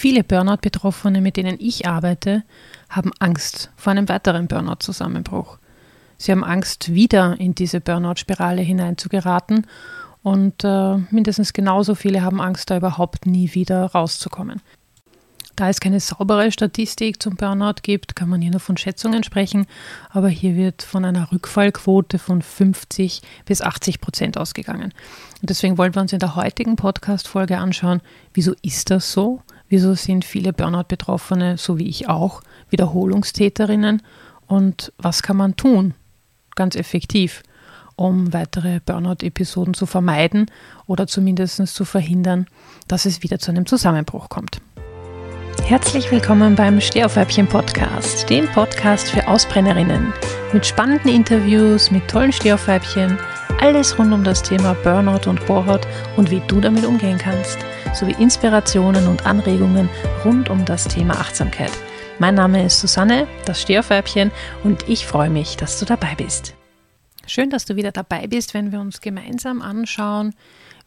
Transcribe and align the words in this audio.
Viele 0.00 0.22
Burnout-Betroffene, 0.22 1.20
mit 1.20 1.36
denen 1.36 1.56
ich 1.58 1.88
arbeite, 1.88 2.44
haben 2.88 3.10
Angst 3.18 3.72
vor 3.74 3.90
einem 3.90 4.08
weiteren 4.08 4.46
Burnout-Zusammenbruch. 4.46 5.58
Sie 6.18 6.30
haben 6.30 6.44
Angst, 6.44 6.94
wieder 6.94 7.34
in 7.40 7.56
diese 7.56 7.80
Burnout-Spirale 7.80 8.62
hineinzugeraten 8.62 9.66
und 10.22 10.62
äh, 10.62 10.98
mindestens 11.10 11.52
genauso 11.52 11.96
viele 11.96 12.22
haben 12.22 12.40
Angst, 12.40 12.70
da 12.70 12.76
überhaupt 12.76 13.26
nie 13.26 13.54
wieder 13.54 13.86
rauszukommen. 13.86 14.62
Da 15.56 15.68
es 15.68 15.80
keine 15.80 15.98
saubere 15.98 16.52
Statistik 16.52 17.20
zum 17.20 17.34
Burnout 17.34 17.82
gibt, 17.82 18.14
kann 18.14 18.28
man 18.28 18.40
hier 18.40 18.52
nur 18.52 18.60
von 18.60 18.76
Schätzungen 18.76 19.24
sprechen, 19.24 19.66
aber 20.10 20.28
hier 20.28 20.54
wird 20.54 20.84
von 20.84 21.04
einer 21.04 21.32
Rückfallquote 21.32 22.20
von 22.20 22.40
50 22.40 23.20
bis 23.46 23.62
80 23.62 24.00
Prozent 24.00 24.38
ausgegangen. 24.38 24.94
Und 25.40 25.50
deswegen 25.50 25.76
wollen 25.76 25.96
wir 25.96 26.02
uns 26.02 26.12
in 26.12 26.20
der 26.20 26.36
heutigen 26.36 26.76
Podcast-Folge 26.76 27.58
anschauen, 27.58 28.00
wieso 28.32 28.54
ist 28.62 28.92
das 28.92 29.10
so? 29.10 29.42
Wieso 29.70 29.92
sind 29.94 30.24
viele 30.24 30.54
Burnout-Betroffene, 30.54 31.58
so 31.58 31.78
wie 31.78 31.88
ich 31.88 32.08
auch, 32.08 32.40
Wiederholungstäterinnen? 32.70 34.00
Und 34.46 34.94
was 34.96 35.22
kann 35.22 35.36
man 35.36 35.56
tun? 35.56 35.92
Ganz 36.56 36.74
effektiv, 36.74 37.42
um 37.94 38.32
weitere 38.32 38.80
Burnout-Episoden 38.80 39.74
zu 39.74 39.84
vermeiden 39.84 40.46
oder 40.86 41.06
zumindest 41.06 41.66
zu 41.66 41.84
verhindern, 41.84 42.46
dass 42.86 43.04
es 43.04 43.22
wieder 43.22 43.38
zu 43.38 43.50
einem 43.50 43.66
Zusammenbruch 43.66 44.30
kommt. 44.30 44.62
Herzlich 45.64 46.10
willkommen 46.10 46.54
beim 46.54 46.80
Stehaufweibchen 46.80 47.46
Podcast, 47.46 48.30
dem 48.30 48.46
Podcast 48.46 49.10
für 49.10 49.28
Ausbrennerinnen. 49.28 50.14
Mit 50.54 50.64
spannenden 50.64 51.10
Interviews, 51.10 51.90
mit 51.90 52.08
tollen 52.08 52.32
Stehaufweibchen, 52.32 53.18
alles 53.60 53.98
rund 53.98 54.12
um 54.12 54.22
das 54.24 54.42
Thema 54.42 54.74
Burnout 54.74 55.28
und 55.28 55.44
Bohrhaut 55.46 55.86
und 56.16 56.30
wie 56.30 56.40
du 56.46 56.60
damit 56.60 56.84
umgehen 56.84 57.18
kannst, 57.18 57.58
sowie 57.92 58.14
Inspirationen 58.18 59.08
und 59.08 59.26
Anregungen 59.26 59.88
rund 60.24 60.48
um 60.48 60.64
das 60.64 60.84
Thema 60.84 61.14
Achtsamkeit. 61.14 61.72
Mein 62.20 62.34
Name 62.34 62.64
ist 62.64 62.80
Susanne, 62.80 63.26
das 63.44 63.62
Stehaufweibchen, 63.62 64.30
und 64.64 64.88
ich 64.88 65.06
freue 65.06 65.30
mich, 65.30 65.56
dass 65.56 65.78
du 65.78 65.84
dabei 65.84 66.14
bist. 66.14 66.54
Schön, 67.26 67.50
dass 67.50 67.64
du 67.64 67.76
wieder 67.76 67.92
dabei 67.92 68.26
bist, 68.26 68.54
wenn 68.54 68.72
wir 68.72 68.80
uns 68.80 69.00
gemeinsam 69.00 69.60
anschauen, 69.60 70.34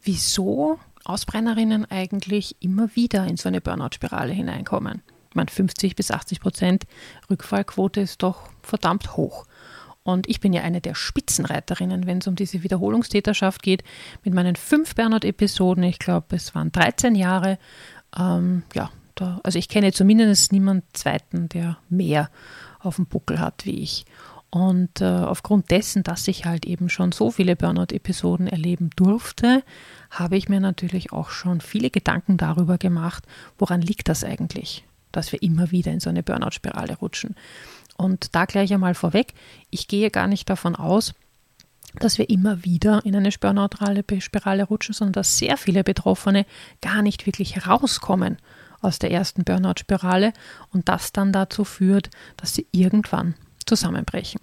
wieso 0.02 0.78
Ausbrennerinnen 1.04 1.90
eigentlich 1.90 2.56
immer 2.60 2.94
wieder 2.94 3.26
in 3.26 3.36
so 3.36 3.48
eine 3.48 3.60
Burnout-Spirale 3.60 4.32
hineinkommen. 4.32 5.02
Ich 5.30 5.36
meine, 5.36 5.50
50 5.50 5.96
bis 5.96 6.10
80 6.10 6.40
Prozent 6.40 6.84
Rückfallquote 7.30 8.00
ist 8.00 8.22
doch 8.22 8.48
verdammt 8.62 9.16
hoch. 9.16 9.46
Und 10.04 10.28
ich 10.28 10.40
bin 10.40 10.52
ja 10.52 10.62
eine 10.62 10.80
der 10.80 10.94
Spitzenreiterinnen, 10.94 12.06
wenn 12.06 12.18
es 12.18 12.26
um 12.26 12.34
diese 12.34 12.62
Wiederholungstäterschaft 12.62 13.62
geht, 13.62 13.84
mit 14.24 14.34
meinen 14.34 14.56
fünf 14.56 14.94
Burnout-Episoden. 14.94 15.84
Ich 15.84 15.98
glaube, 15.98 16.36
es 16.36 16.54
waren 16.54 16.72
13 16.72 17.14
Jahre. 17.14 17.58
Ähm, 18.18 18.64
ja, 18.74 18.90
da, 19.14 19.40
also 19.44 19.58
ich 19.58 19.68
kenne 19.68 19.92
zumindest 19.92 20.52
niemanden 20.52 20.86
zweiten, 20.92 21.48
der 21.48 21.78
mehr 21.88 22.30
auf 22.80 22.96
dem 22.96 23.06
Buckel 23.06 23.38
hat 23.38 23.64
wie 23.64 23.80
ich. 23.80 24.04
Und 24.50 25.00
äh, 25.00 25.06
aufgrund 25.06 25.70
dessen, 25.70 26.02
dass 26.02 26.28
ich 26.28 26.44
halt 26.44 26.66
eben 26.66 26.90
schon 26.90 27.12
so 27.12 27.30
viele 27.30 27.56
Burnout-Episoden 27.56 28.48
erleben 28.48 28.90
durfte, 28.96 29.62
habe 30.10 30.36
ich 30.36 30.50
mir 30.50 30.60
natürlich 30.60 31.10
auch 31.10 31.30
schon 31.30 31.62
viele 31.62 31.88
Gedanken 31.88 32.36
darüber 32.36 32.76
gemacht, 32.76 33.24
woran 33.56 33.80
liegt 33.80 34.10
das 34.10 34.24
eigentlich, 34.24 34.84
dass 35.10 35.32
wir 35.32 35.40
immer 35.40 35.70
wieder 35.70 35.90
in 35.90 36.00
so 36.00 36.10
eine 36.10 36.22
Burnout-Spirale 36.22 36.98
rutschen. 36.98 37.34
Und 38.02 38.34
da 38.34 38.46
gleich 38.46 38.72
einmal 38.72 38.94
vorweg, 38.94 39.32
ich 39.70 39.86
gehe 39.86 40.10
gar 40.10 40.26
nicht 40.26 40.50
davon 40.50 40.74
aus, 40.74 41.14
dass 42.00 42.18
wir 42.18 42.28
immer 42.30 42.64
wieder 42.64 43.04
in 43.04 43.14
eine 43.14 43.30
Burnout-Spirale 43.30 44.64
rutschen, 44.64 44.94
sondern 44.94 45.12
dass 45.12 45.38
sehr 45.38 45.56
viele 45.56 45.84
Betroffene 45.84 46.44
gar 46.80 47.02
nicht 47.02 47.26
wirklich 47.26 47.54
herauskommen 47.54 48.38
aus 48.80 48.98
der 48.98 49.12
ersten 49.12 49.44
Burnout-Spirale 49.44 50.32
und 50.72 50.88
das 50.88 51.12
dann 51.12 51.32
dazu 51.32 51.64
führt, 51.64 52.10
dass 52.36 52.54
sie 52.54 52.66
irgendwann 52.72 53.34
zusammenbrechen. 53.66 54.40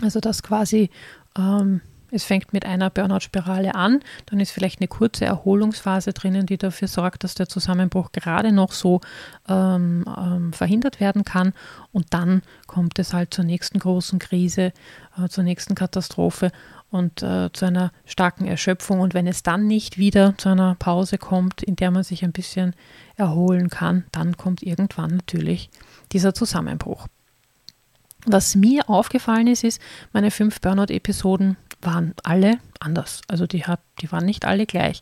Also 0.00 0.18
dass 0.18 0.42
quasi 0.42 0.90
ähm, 1.36 1.80
es 2.10 2.24
fängt 2.24 2.52
mit 2.52 2.64
einer 2.64 2.90
Burnout-Spirale 2.90 3.74
an, 3.74 4.00
dann 4.26 4.40
ist 4.40 4.50
vielleicht 4.50 4.80
eine 4.80 4.88
kurze 4.88 5.24
Erholungsphase 5.24 6.12
drinnen, 6.12 6.46
die 6.46 6.56
dafür 6.56 6.88
sorgt, 6.88 7.24
dass 7.24 7.34
der 7.34 7.48
Zusammenbruch 7.48 8.12
gerade 8.12 8.52
noch 8.52 8.72
so 8.72 9.00
ähm, 9.48 10.04
ähm, 10.16 10.52
verhindert 10.52 11.00
werden 11.00 11.24
kann. 11.24 11.52
Und 11.92 12.06
dann 12.10 12.42
kommt 12.66 12.98
es 12.98 13.12
halt 13.12 13.34
zur 13.34 13.44
nächsten 13.44 13.78
großen 13.78 14.18
Krise, 14.18 14.72
äh, 15.18 15.28
zur 15.28 15.44
nächsten 15.44 15.74
Katastrophe 15.74 16.50
und 16.90 17.22
äh, 17.22 17.50
zu 17.52 17.66
einer 17.66 17.92
starken 18.06 18.46
Erschöpfung. 18.46 19.00
Und 19.00 19.12
wenn 19.12 19.26
es 19.26 19.42
dann 19.42 19.66
nicht 19.66 19.98
wieder 19.98 20.34
zu 20.38 20.48
einer 20.48 20.74
Pause 20.76 21.18
kommt, 21.18 21.62
in 21.62 21.76
der 21.76 21.90
man 21.90 22.02
sich 22.02 22.24
ein 22.24 22.32
bisschen 22.32 22.74
erholen 23.16 23.68
kann, 23.68 24.04
dann 24.12 24.36
kommt 24.36 24.62
irgendwann 24.62 25.16
natürlich 25.16 25.70
dieser 26.12 26.32
Zusammenbruch. 26.32 27.06
Was 28.26 28.56
mir 28.56 28.88
aufgefallen 28.90 29.46
ist, 29.46 29.64
ist, 29.64 29.80
meine 30.12 30.30
fünf 30.30 30.60
Burnout-Episoden 30.60 31.56
waren 31.80 32.14
alle 32.22 32.58
anders. 32.80 33.22
Also 33.28 33.46
die, 33.46 33.64
hat, 33.64 33.80
die 34.00 34.10
waren 34.10 34.24
nicht 34.24 34.44
alle 34.44 34.66
gleich. 34.66 35.00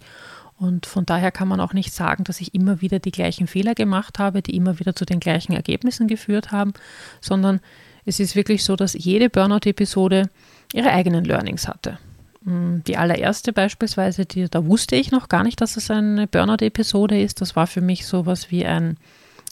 Und 0.58 0.86
von 0.86 1.04
daher 1.04 1.32
kann 1.32 1.48
man 1.48 1.60
auch 1.60 1.74
nicht 1.74 1.92
sagen, 1.92 2.24
dass 2.24 2.40
ich 2.40 2.54
immer 2.54 2.80
wieder 2.80 2.98
die 2.98 3.10
gleichen 3.10 3.46
Fehler 3.46 3.74
gemacht 3.74 4.18
habe, 4.18 4.40
die 4.40 4.56
immer 4.56 4.78
wieder 4.78 4.96
zu 4.96 5.04
den 5.04 5.20
gleichen 5.20 5.52
Ergebnissen 5.52 6.08
geführt 6.08 6.50
haben, 6.50 6.72
sondern 7.20 7.60
es 8.06 8.20
ist 8.20 8.36
wirklich 8.36 8.64
so, 8.64 8.76
dass 8.76 8.94
jede 8.94 9.28
Burnout-Episode 9.28 10.30
ihre 10.72 10.92
eigenen 10.92 11.24
Learnings 11.24 11.68
hatte. 11.68 11.98
Mm, 12.42 12.78
die 12.86 12.96
allererste 12.96 13.52
beispielsweise, 13.52 14.24
die, 14.24 14.48
da 14.48 14.64
wusste 14.64 14.96
ich 14.96 15.10
noch 15.10 15.28
gar 15.28 15.42
nicht, 15.42 15.60
dass 15.60 15.76
es 15.76 15.90
eine 15.90 16.26
Burnout-Episode 16.26 17.20
ist. 17.20 17.42
Das 17.42 17.54
war 17.54 17.66
für 17.66 17.82
mich 17.82 18.06
so 18.06 18.24
was 18.24 18.50
wie 18.50 18.64
ein 18.64 18.96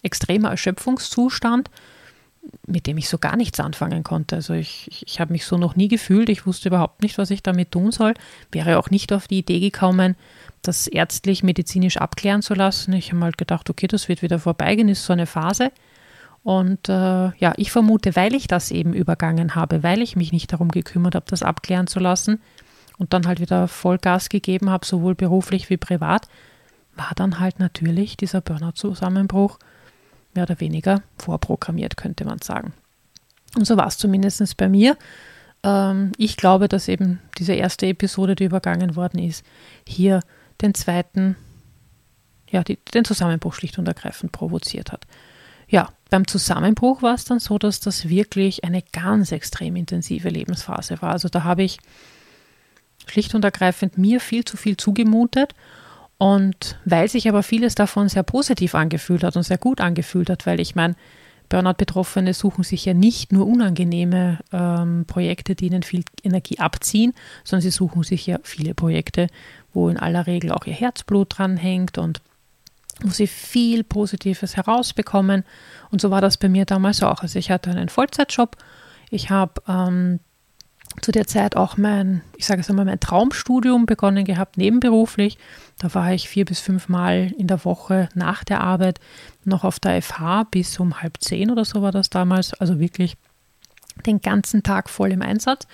extremer 0.02 0.50
Erschöpfungszustand 0.50 1.68
mit 2.66 2.86
dem 2.86 2.98
ich 2.98 3.08
so 3.08 3.18
gar 3.18 3.36
nichts 3.36 3.60
anfangen 3.60 4.02
konnte. 4.02 4.36
Also 4.36 4.54
ich, 4.54 4.88
ich, 4.88 5.06
ich 5.06 5.20
habe 5.20 5.32
mich 5.32 5.44
so 5.46 5.56
noch 5.56 5.76
nie 5.76 5.88
gefühlt, 5.88 6.28
ich 6.28 6.46
wusste 6.46 6.68
überhaupt 6.68 7.02
nicht, 7.02 7.18
was 7.18 7.30
ich 7.30 7.42
damit 7.42 7.72
tun 7.72 7.90
soll, 7.90 8.14
wäre 8.52 8.78
auch 8.78 8.90
nicht 8.90 9.12
auf 9.12 9.28
die 9.28 9.38
Idee 9.38 9.60
gekommen, 9.60 10.16
das 10.62 10.86
ärztlich, 10.86 11.42
medizinisch 11.42 11.98
abklären 11.98 12.42
zu 12.42 12.54
lassen. 12.54 12.92
Ich 12.94 13.12
habe 13.12 13.22
halt 13.22 13.38
gedacht, 13.38 13.68
okay, 13.70 13.86
das 13.86 14.08
wird 14.08 14.22
wieder 14.22 14.38
vorbeigehen, 14.38 14.88
ist 14.88 15.04
so 15.04 15.12
eine 15.12 15.26
Phase. 15.26 15.72
Und 16.42 16.88
äh, 16.88 16.92
ja, 17.38 17.54
ich 17.56 17.70
vermute, 17.70 18.16
weil 18.16 18.34
ich 18.34 18.46
das 18.46 18.70
eben 18.70 18.92
übergangen 18.92 19.54
habe, 19.54 19.82
weil 19.82 20.02
ich 20.02 20.14
mich 20.14 20.32
nicht 20.32 20.52
darum 20.52 20.68
gekümmert 20.70 21.14
habe, 21.14 21.26
das 21.28 21.42
abklären 21.42 21.86
zu 21.86 22.00
lassen 22.00 22.40
und 22.98 23.12
dann 23.12 23.26
halt 23.26 23.40
wieder 23.40 23.66
Vollgas 23.66 24.28
gegeben 24.28 24.68
habe, 24.70 24.84
sowohl 24.84 25.14
beruflich 25.14 25.70
wie 25.70 25.78
privat, 25.78 26.28
war 26.96 27.12
dann 27.16 27.40
halt 27.40 27.60
natürlich 27.60 28.16
dieser 28.16 28.40
Burnout-Zusammenbruch 28.40 29.58
mehr 30.34 30.44
oder 30.44 30.60
weniger 30.60 31.02
vorprogrammiert, 31.18 31.96
könnte 31.96 32.24
man 32.24 32.40
sagen. 32.40 32.72
Und 33.56 33.66
so 33.66 33.76
war 33.76 33.86
es 33.86 33.98
zumindest 33.98 34.56
bei 34.56 34.68
mir. 34.68 34.96
Ähm, 35.62 36.12
ich 36.16 36.36
glaube, 36.36 36.68
dass 36.68 36.88
eben 36.88 37.20
diese 37.38 37.54
erste 37.54 37.86
Episode, 37.86 38.34
die 38.34 38.44
übergangen 38.44 38.96
worden 38.96 39.18
ist, 39.18 39.44
hier 39.86 40.20
den 40.60 40.74
zweiten, 40.74 41.36
ja, 42.50 42.62
die, 42.62 42.76
den 42.92 43.04
Zusammenbruch 43.04 43.54
schlicht 43.54 43.78
und 43.78 43.88
ergreifend 43.88 44.32
provoziert 44.32 44.92
hat. 44.92 45.06
Ja, 45.68 45.88
beim 46.10 46.26
Zusammenbruch 46.26 47.02
war 47.02 47.14
es 47.14 47.24
dann 47.24 47.40
so, 47.40 47.58
dass 47.58 47.80
das 47.80 48.08
wirklich 48.08 48.64
eine 48.64 48.82
ganz 48.92 49.32
extrem 49.32 49.76
intensive 49.76 50.28
Lebensphase 50.28 51.00
war. 51.00 51.10
Also 51.10 51.28
da 51.28 51.42
habe 51.42 51.62
ich 51.62 51.78
schlicht 53.06 53.34
und 53.34 53.44
ergreifend 53.44 53.98
mir 53.98 54.20
viel 54.20 54.44
zu 54.44 54.56
viel 54.56 54.76
zugemutet 54.76 55.54
und 56.24 56.78
weil 56.86 57.10
sich 57.10 57.28
aber 57.28 57.42
vieles 57.42 57.74
davon 57.74 58.08
sehr 58.08 58.22
positiv 58.22 58.74
angefühlt 58.74 59.22
hat 59.22 59.36
und 59.36 59.42
sehr 59.42 59.58
gut 59.58 59.82
angefühlt 59.82 60.30
hat, 60.30 60.46
weil 60.46 60.58
ich 60.58 60.74
meine, 60.74 60.96
Burnout-Betroffene 61.50 62.32
suchen 62.32 62.64
sich 62.64 62.86
ja 62.86 62.94
nicht 62.94 63.30
nur 63.30 63.46
unangenehme 63.46 64.38
ähm, 64.50 65.04
Projekte, 65.06 65.54
die 65.54 65.66
ihnen 65.66 65.82
viel 65.82 66.02
Energie 66.22 66.58
abziehen, 66.60 67.12
sondern 67.44 67.60
sie 67.60 67.70
suchen 67.70 68.04
sich 68.04 68.26
ja 68.26 68.38
viele 68.42 68.72
Projekte, 68.72 69.26
wo 69.74 69.90
in 69.90 69.98
aller 69.98 70.26
Regel 70.26 70.52
auch 70.52 70.64
ihr 70.64 70.72
Herzblut 70.72 71.36
dranhängt 71.36 71.98
und 71.98 72.22
wo 73.02 73.10
sie 73.10 73.26
viel 73.26 73.84
Positives 73.84 74.56
herausbekommen. 74.56 75.44
Und 75.90 76.00
so 76.00 76.10
war 76.10 76.22
das 76.22 76.38
bei 76.38 76.48
mir 76.48 76.64
damals 76.64 77.02
auch. 77.02 77.20
Also 77.20 77.38
ich 77.38 77.50
hatte 77.50 77.68
einen 77.68 77.90
Vollzeitjob, 77.90 78.56
ich 79.10 79.28
habe 79.28 79.60
ähm, 79.68 80.20
zu 81.00 81.12
der 81.12 81.26
Zeit 81.26 81.56
auch 81.56 81.76
mein, 81.76 82.22
ich 82.36 82.46
sage 82.46 82.60
es 82.60 82.70
einmal, 82.70 82.84
mein 82.84 83.00
Traumstudium 83.00 83.86
begonnen 83.86 84.24
gehabt, 84.24 84.56
nebenberuflich. 84.56 85.38
Da 85.78 85.92
war 85.94 86.12
ich 86.12 86.28
vier 86.28 86.44
bis 86.44 86.60
fünf 86.60 86.88
Mal 86.88 87.32
in 87.38 87.46
der 87.46 87.64
Woche 87.64 88.08
nach 88.14 88.44
der 88.44 88.60
Arbeit 88.60 89.00
noch 89.44 89.64
auf 89.64 89.80
der 89.80 90.00
FH 90.00 90.44
bis 90.50 90.78
um 90.78 91.02
halb 91.02 91.18
zehn 91.20 91.50
oder 91.50 91.64
so 91.64 91.82
war 91.82 91.92
das 91.92 92.10
damals. 92.10 92.54
Also 92.54 92.78
wirklich 92.78 93.16
den 94.06 94.20
ganzen 94.20 94.62
Tag 94.62 94.90
voll 94.90 95.12
im 95.12 95.22
Einsatz. 95.22 95.66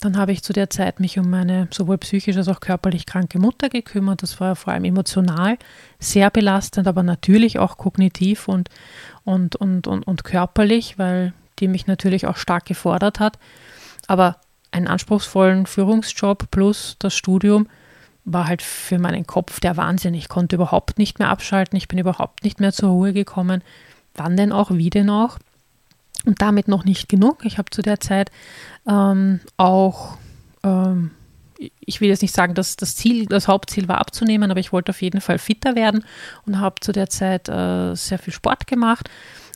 Dann 0.00 0.16
habe 0.16 0.32
ich 0.32 0.42
zu 0.42 0.52
der 0.52 0.70
Zeit 0.70 1.00
mich 1.00 1.18
um 1.18 1.30
meine 1.30 1.68
sowohl 1.72 1.98
psychisch 1.98 2.36
als 2.36 2.48
auch 2.48 2.60
körperlich 2.60 3.06
kranke 3.06 3.38
Mutter 3.38 3.68
gekümmert. 3.68 4.22
Das 4.22 4.38
war 4.40 4.56
vor 4.56 4.72
allem 4.72 4.84
emotional 4.84 5.56
sehr 5.98 6.30
belastend, 6.30 6.86
aber 6.86 7.02
natürlich 7.02 7.58
auch 7.58 7.78
kognitiv 7.78 8.48
und, 8.48 8.68
und, 9.24 9.56
und, 9.56 9.86
und, 9.86 10.06
und 10.06 10.24
körperlich, 10.24 10.98
weil 10.98 11.32
die 11.58 11.68
mich 11.68 11.86
natürlich 11.86 12.26
auch 12.26 12.36
stark 12.36 12.66
gefordert 12.66 13.20
hat. 13.20 13.38
Aber 14.06 14.36
einen 14.74 14.88
anspruchsvollen 14.88 15.66
Führungsjob 15.66 16.50
plus 16.50 16.96
das 16.98 17.14
Studium, 17.14 17.68
war 18.24 18.46
halt 18.46 18.62
für 18.62 18.98
meinen 18.98 19.26
Kopf 19.26 19.60
der 19.60 19.76
Wahnsinn. 19.76 20.14
Ich 20.14 20.28
konnte 20.28 20.56
überhaupt 20.56 20.98
nicht 20.98 21.18
mehr 21.18 21.28
abschalten, 21.28 21.76
ich 21.76 21.88
bin 21.88 21.98
überhaupt 21.98 22.42
nicht 22.42 22.58
mehr 22.58 22.72
zur 22.72 22.90
Ruhe 22.90 23.12
gekommen. 23.12 23.62
Wann 24.14 24.36
denn 24.36 24.52
auch, 24.52 24.70
wie 24.72 24.90
denn 24.90 25.10
auch? 25.10 25.38
Und 26.24 26.40
damit 26.40 26.68
noch 26.68 26.84
nicht 26.84 27.08
genug. 27.08 27.44
Ich 27.44 27.58
habe 27.58 27.70
zu 27.70 27.82
der 27.82 28.00
Zeit 28.00 28.30
ähm, 28.88 29.40
auch, 29.58 30.16
ähm, 30.62 31.10
ich 31.80 32.00
will 32.00 32.08
jetzt 32.08 32.22
nicht 32.22 32.34
sagen, 32.34 32.54
dass 32.54 32.76
das 32.76 32.96
Ziel, 32.96 33.26
das 33.26 33.46
Hauptziel 33.46 33.88
war 33.88 33.98
abzunehmen, 33.98 34.50
aber 34.50 34.60
ich 34.60 34.72
wollte 34.72 34.90
auf 34.90 35.02
jeden 35.02 35.20
Fall 35.20 35.38
fitter 35.38 35.76
werden 35.76 36.04
und 36.46 36.58
habe 36.58 36.76
zu 36.80 36.92
der 36.92 37.10
Zeit 37.10 37.48
äh, 37.48 37.94
sehr 37.94 38.18
viel 38.18 38.32
Sport 38.32 38.66
gemacht. 38.66 39.10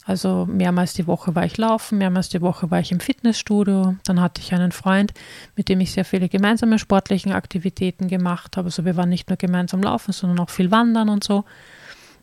Also 0.09 0.47
mehrmals 0.47 0.95
die 0.95 1.07
Woche 1.07 1.35
war 1.35 1.45
ich 1.45 1.59
laufen, 1.59 1.99
mehrmals 1.99 2.31
die 2.31 2.41
Woche 2.41 2.71
war 2.71 2.81
ich 2.81 2.93
im 2.93 2.99
Fitnessstudio. 2.99 3.97
Dann 4.05 4.23
hatte 4.23 4.41
ich 4.41 4.55
einen 4.55 4.73
Freund, 4.73 5.13
mit 5.55 5.69
dem 5.69 5.81
ich 5.81 5.93
sehr 5.93 6.07
viele 6.07 6.31
gemeinsame 6.31 6.79
sportlichen 6.79 7.33
Aktivitäten 7.33 8.09
gemacht 8.09 8.57
habe. 8.57 8.69
Also 8.69 8.87
wir 8.87 8.97
waren 8.97 9.11
nicht 9.11 9.29
nur 9.29 9.37
gemeinsam 9.37 9.83
laufen, 9.83 10.13
sondern 10.13 10.41
auch 10.41 10.49
viel 10.49 10.71
wandern 10.71 11.11
und 11.11 11.25
so. 11.25 11.45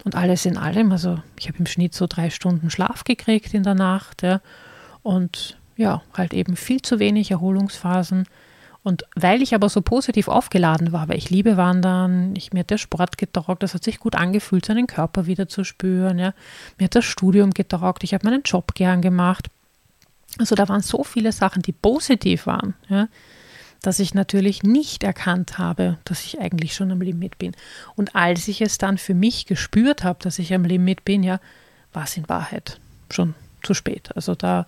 Und 0.04 0.16
alles 0.16 0.48
in 0.48 0.58
allem, 0.58 0.92
also 0.92 1.20
ich 1.38 1.48
habe 1.48 1.60
im 1.60 1.68
Schnitt 1.68 1.94
so 1.94 2.08
drei 2.10 2.32
Stunden 2.32 2.72
Schlaf 2.72 3.04
gekriegt 3.04 3.54
in 3.54 3.62
der 3.62 3.76
Nacht. 3.76 4.24
Ja. 4.24 4.42
Und 5.04 5.60
ja, 5.78 6.02
halt 6.18 6.34
eben 6.34 6.56
viel 6.56 6.82
zu 6.82 6.98
wenig 6.98 7.30
Erholungsphasen. 7.30 8.26
Und 8.86 9.04
weil 9.16 9.42
ich 9.42 9.56
aber 9.56 9.68
so 9.68 9.82
positiv 9.82 10.28
aufgeladen 10.28 10.92
war, 10.92 11.10
weil 11.10 11.18
ich 11.18 11.32
liebe 11.32 11.58
Wandern, 11.58 12.36
ich, 12.36 12.54
mir 12.54 12.60
hat 12.60 12.70
der 12.70 12.78
Sport 12.78 13.18
getaugt, 13.18 13.64
das 13.64 13.74
hat 13.74 13.84
sich 13.84 13.98
gut 13.98 14.14
angefühlt, 14.14 14.64
seinen 14.64 14.86
Körper 14.86 15.26
wieder 15.26 15.50
zu 15.50 15.64
spüren. 15.64 16.20
Ja. 16.20 16.36
Mir 16.78 16.86
hat 16.86 16.94
das 16.94 17.04
Studium 17.04 17.50
getaugt, 17.50 18.04
ich 18.04 18.14
habe 18.14 18.30
meinen 18.30 18.44
Job 18.44 18.76
gern 18.76 19.02
gemacht. 19.02 19.48
Also 20.38 20.54
da 20.54 20.70
waren 20.70 20.84
so 20.84 21.04
viele 21.04 21.32
Sachen, 21.32 21.64
die 21.64 21.72
positiv 21.72 22.46
waren, 22.46 22.76
ja, 22.88 23.08
dass 23.82 23.98
ich 23.98 24.14
natürlich 24.14 24.62
nicht 24.62 25.04
erkannt 25.04 25.58
habe, 25.58 25.98
dass 26.06 26.24
ich 26.24 26.40
eigentlich 26.40 26.76
schon 26.76 26.92
am 26.92 27.02
Limit 27.02 27.40
bin. 27.40 27.54
Und 27.96 28.16
als 28.16 28.48
ich 28.48 28.62
es 28.62 28.78
dann 28.78 29.00
für 29.00 29.16
mich 29.16 29.48
gespürt 29.48 30.04
habe, 30.04 30.20
dass 30.22 30.38
ich 30.38 30.54
am 30.54 30.64
Limit 30.64 31.04
bin, 31.04 31.24
ja, 31.24 31.40
war 31.92 32.04
es 32.04 32.18
in 32.18 32.30
Wahrheit 32.30 32.80
schon 33.10 33.34
zu 33.64 33.74
spät. 33.74 34.16
Also 34.16 34.36
da 34.36 34.68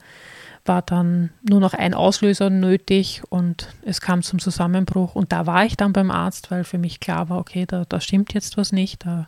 war 0.68 0.82
dann 0.82 1.32
nur 1.42 1.60
noch 1.60 1.74
ein 1.74 1.94
Auslöser 1.94 2.50
nötig 2.50 3.22
und 3.30 3.70
es 3.84 4.02
kam 4.02 4.24
zum 4.24 4.40
Zusammenbruch. 4.40 5.16
Und 5.16 5.32
da 5.32 5.46
war 5.46 5.66
ich 5.66 5.78
dann 5.78 5.94
beim 5.94 6.12
Arzt, 6.12 6.52
weil 6.52 6.64
für 6.64 6.78
mich 6.78 7.00
klar 7.00 7.30
war, 7.30 7.40
okay, 7.40 7.66
da, 7.66 7.86
da 7.86 8.00
stimmt 8.00 8.34
jetzt 8.34 8.58
was 8.58 8.72
nicht, 8.72 9.06
da, 9.06 9.26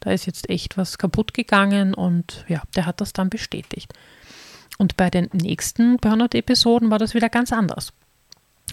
da 0.00 0.10
ist 0.10 0.26
jetzt 0.26 0.50
echt 0.50 0.76
was 0.76 0.98
kaputt 0.98 1.34
gegangen 1.34 1.94
und 1.94 2.44
ja, 2.48 2.62
der 2.76 2.86
hat 2.86 3.00
das 3.00 3.12
dann 3.12 3.30
bestätigt. 3.30 3.92
Und 4.78 4.96
bei 4.96 5.10
den 5.10 5.28
nächsten 5.32 5.96
Burnout-Episoden 5.98 6.90
war 6.90 6.98
das 6.98 7.14
wieder 7.14 7.28
ganz 7.28 7.52
anders. 7.52 7.92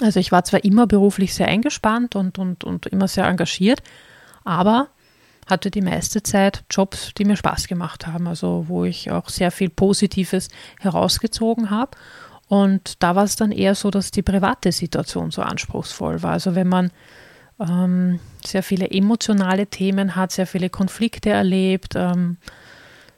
Also 0.01 0.19
ich 0.19 0.31
war 0.31 0.43
zwar 0.43 0.63
immer 0.63 0.87
beruflich 0.87 1.33
sehr 1.33 1.47
eingespannt 1.47 2.15
und, 2.15 2.39
und, 2.39 2.63
und 2.63 2.85
immer 2.87 3.07
sehr 3.07 3.27
engagiert, 3.27 3.83
aber 4.43 4.87
hatte 5.49 5.71
die 5.71 5.81
meiste 5.81 6.23
Zeit 6.23 6.63
Jobs, 6.69 7.13
die 7.17 7.25
mir 7.25 7.35
Spaß 7.35 7.67
gemacht 7.67 8.07
haben, 8.07 8.27
also 8.27 8.65
wo 8.67 8.85
ich 8.85 9.11
auch 9.11 9.29
sehr 9.29 9.51
viel 9.51 9.69
Positives 9.69 10.49
herausgezogen 10.79 11.69
habe. 11.69 11.97
Und 12.47 13.03
da 13.03 13.15
war 13.15 13.23
es 13.23 13.35
dann 13.35 13.51
eher 13.51 13.75
so, 13.75 13.91
dass 13.91 14.11
die 14.11 14.23
private 14.23 14.71
Situation 14.71 15.31
so 15.31 15.41
anspruchsvoll 15.41 16.23
war. 16.23 16.31
Also 16.31 16.55
wenn 16.55 16.67
man 16.67 16.91
ähm, 17.59 18.19
sehr 18.45 18.63
viele 18.63 18.89
emotionale 18.89 19.67
Themen 19.67 20.15
hat, 20.15 20.31
sehr 20.31 20.47
viele 20.47 20.69
Konflikte 20.69 21.29
erlebt, 21.29 21.93
ähm, 21.95 22.37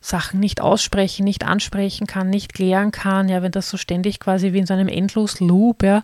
Sachen 0.01 0.39
nicht 0.39 0.61
aussprechen, 0.61 1.23
nicht 1.23 1.45
ansprechen 1.45 2.07
kann, 2.07 2.29
nicht 2.29 2.53
klären 2.53 2.91
kann, 2.91 3.29
ja, 3.29 3.43
wenn 3.43 3.51
das 3.51 3.69
so 3.69 3.77
ständig 3.77 4.19
quasi 4.19 4.51
wie 4.51 4.59
in 4.59 4.65
so 4.65 4.73
einem 4.73 4.87
endlos 4.87 5.39
Loop 5.39 5.83
ja, 5.83 6.03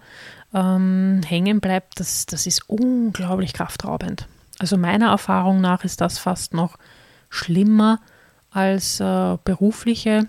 ähm, 0.53 1.21
hängen 1.25 1.59
bleibt, 1.59 2.00
das, 2.00 2.27
das 2.27 2.45
ist 2.45 2.69
unglaublich 2.69 3.53
kraftraubend. 3.53 4.27
Also 4.59 4.77
meiner 4.77 5.09
Erfahrung 5.09 5.62
nach 5.62 5.83
ist 5.83 6.01
das 6.01 6.18
fast 6.18 6.54
noch 6.54 6.77
schlimmer 7.30 8.00
als 8.51 9.00
äh, 9.00 9.38
berufliche 9.44 10.27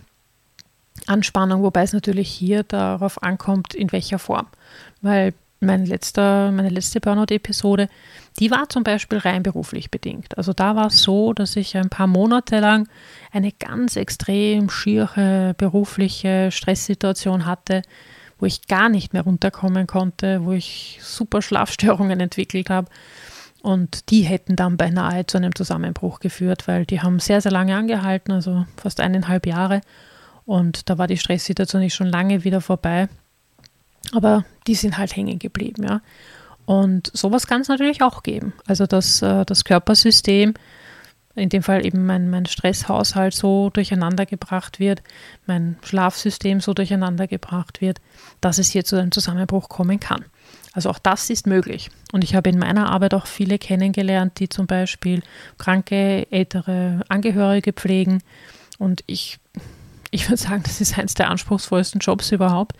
Anspannung, 1.06 1.62
wobei 1.62 1.82
es 1.82 1.92
natürlich 1.92 2.28
hier 2.28 2.62
darauf 2.62 3.22
ankommt, 3.22 3.75
in 3.75 3.92
welcher 3.92 4.19
Form. 4.19 4.46
Weil 5.00 5.32
mein 5.60 5.86
letzter, 5.86 6.52
meine 6.52 6.69
letzte 6.69 7.00
Burnout-Episode, 7.00 7.88
die 8.38 8.50
war 8.50 8.69
zum 8.69 8.84
Beispiel 8.84 9.19
rein 9.19 9.42
beruflich 9.42 9.90
bedingt. 9.90 10.36
Also 10.38 10.52
da 10.52 10.76
war 10.76 10.86
es 10.86 11.02
so, 11.02 11.32
dass 11.32 11.56
ich 11.56 11.76
ein 11.76 11.88
paar 11.88 12.06
Monate 12.06 12.60
lang 12.60 12.88
eine 13.32 13.52
ganz 13.52 13.96
extrem 13.96 14.70
schiere 14.70 15.54
berufliche 15.56 16.50
Stresssituation 16.52 17.46
hatte, 17.46 17.82
wo 18.38 18.46
ich 18.46 18.69
gar 18.69 18.88
nicht 18.88 19.12
mehr 19.12 19.22
runterkommen 19.22 19.88
konnte, 19.88 20.44
wo 20.44 20.52
ich 20.52 21.00
super 21.02 21.42
Schlafstörungen 21.42 22.20
entwickelt 22.20 22.70
habe 22.70 22.88
und 23.62 24.10
die 24.10 24.22
hätten 24.22 24.56
dann 24.56 24.76
beinahe 24.76 25.26
zu 25.26 25.37
einem 25.37 25.55
Zusammenbruch 25.55 26.20
geführt, 26.20 26.69
weil 26.69 26.87
die 26.87 27.00
haben 27.00 27.19
sehr, 27.19 27.40
sehr 27.40 27.52
lange 27.52 27.76
angehalten, 27.76 28.32
also 28.32 28.66
fast 28.76 29.00
eineinhalb 29.00 29.46
Jahre. 29.46 29.81
Und 30.46 30.88
da 30.88 30.96
war 30.96 31.06
die 31.06 31.19
Stresssituation 31.19 31.82
nicht 31.82 31.94
schon 31.94 32.06
lange 32.06 32.44
wieder 32.44 32.60
vorbei. 32.60 33.08
Aber 34.12 34.44
die 34.66 34.75
sind 34.75 34.96
halt 34.96 35.14
hängen 35.14 35.38
geblieben, 35.38 35.84
ja. 35.84 36.00
Und 36.64 37.10
sowas 37.14 37.46
kann 37.46 37.62
es 37.62 37.69
natürlich 37.69 38.02
auch 38.02 38.22
geben. 38.22 38.52
Also 38.66 38.87
dass 38.87 39.22
äh, 39.22 39.44
das 39.44 39.64
Körpersystem, 39.64 40.54
in 41.34 41.49
dem 41.49 41.62
Fall 41.62 41.84
eben 41.84 42.04
mein, 42.04 42.31
mein 42.31 42.46
Stresshaushalt 42.46 43.32
so 43.32 43.70
durcheinander 43.70 44.26
gebracht 44.26 44.78
wird, 44.78 45.02
mein 45.46 45.76
Schlafsystem 45.82 46.61
so 46.61 46.75
durcheinander 46.75 47.26
gebracht 47.26 47.81
wird, 47.81 48.00
dass 48.40 48.58
es 48.58 48.70
hier 48.70 48.84
zu 48.84 48.96
einem 48.96 49.12
Zusammenbruch 49.12 49.69
kommen 49.69 49.99
kann. 49.99 50.25
Also 50.72 50.90
auch 50.90 50.98
das 50.98 51.30
ist 51.30 51.46
möglich. 51.46 51.90
Und 52.12 52.24
ich 52.24 52.34
habe 52.34 52.50
in 52.50 52.58
meiner 52.58 52.90
Arbeit 52.90 53.14
auch 53.14 53.26
viele 53.26 53.58
kennengelernt, 53.58 54.38
die 54.38 54.48
zum 54.48 54.66
Beispiel 54.66 55.22
kranke, 55.56 56.30
ältere 56.30 57.02
Angehörige 57.08 57.72
pflegen. 57.72 58.22
Und 58.78 59.02
ich, 59.06 59.38
ich 60.10 60.28
würde 60.28 60.40
sagen, 60.40 60.62
das 60.64 60.80
ist 60.80 60.98
eines 60.98 61.14
der 61.14 61.30
anspruchsvollsten 61.30 62.00
Jobs 62.00 62.32
überhaupt, 62.32 62.76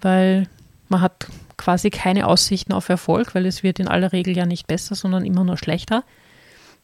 weil 0.00 0.48
man 0.88 1.00
hat 1.00 1.26
quasi 1.56 1.90
keine 1.90 2.26
Aussichten 2.26 2.72
auf 2.72 2.88
Erfolg, 2.88 3.34
weil 3.34 3.46
es 3.46 3.62
wird 3.62 3.78
in 3.78 3.88
aller 3.88 4.12
Regel 4.12 4.36
ja 4.36 4.46
nicht 4.46 4.66
besser, 4.66 4.94
sondern 4.94 5.24
immer 5.24 5.44
nur 5.44 5.56
schlechter. 5.56 6.04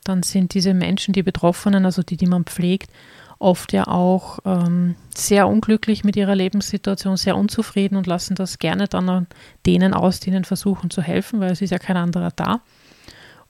Dann 0.09 0.23
sind 0.23 0.55
diese 0.55 0.73
Menschen, 0.73 1.13
die 1.13 1.23
Betroffenen, 1.23 1.85
also 1.85 2.03
die, 2.03 2.17
die 2.17 2.27
man 2.27 2.45
pflegt, 2.45 2.91
oft 3.39 3.75
ja 3.75 3.87
auch 3.89 4.39
ähm, 4.47 4.95
sehr 5.15 5.47
unglücklich 5.47 6.03
mit 6.03 6.17
ihrer 6.17 6.35
Lebenssituation, 6.35 7.19
sehr 7.19 7.37
unzufrieden 7.37 7.95
und 7.95 8.07
lassen 8.07 8.35
das 8.35 8.59
gerne 8.59 8.89
dann 8.89 9.07
an 9.11 9.27
denen 9.67 9.93
aus, 9.93 10.19
die 10.19 10.31
ihnen 10.31 10.47
versuchen 10.47 10.89
zu 10.89 11.03
helfen, 11.03 11.41
weil 11.41 11.53
es 11.53 11.61
ist 11.61 11.73
ja 11.73 11.79
kein 11.79 11.99
anderer 11.99 12.31
da. 12.35 12.63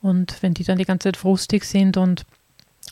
Und 0.03 0.43
wenn 0.43 0.53
die 0.53 0.65
dann 0.65 0.79
die 0.79 0.85
ganze 0.85 1.05
Zeit 1.05 1.17
frustig 1.17 1.65
sind 1.65 1.97
und 1.97 2.27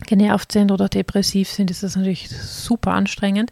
genervt 0.07 0.53
sind 0.53 0.71
oder 0.71 0.89
depressiv 0.89 1.51
sind, 1.51 1.73
ist 1.73 1.83
das 1.83 1.97
natürlich 1.97 2.31
super 2.31 2.93
anstrengend. 2.93 3.51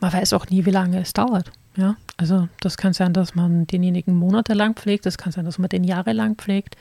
Man 0.00 0.14
weiß 0.14 0.32
auch 0.32 0.48
nie, 0.48 0.64
wie 0.64 0.70
lange 0.70 0.98
es 1.02 1.12
dauert. 1.12 1.52
Ja, 1.76 1.96
also 2.16 2.48
das 2.60 2.78
kann 2.78 2.94
sein, 2.94 3.12
dass 3.12 3.34
man 3.34 3.66
denjenigen 3.66 4.14
monatelang 4.16 4.74
pflegt, 4.76 5.04
das 5.04 5.18
kann 5.18 5.30
sein, 5.30 5.44
dass 5.44 5.58
man 5.58 5.68
den 5.68 5.84
jahrelang 5.84 6.36
pflegt. 6.36 6.78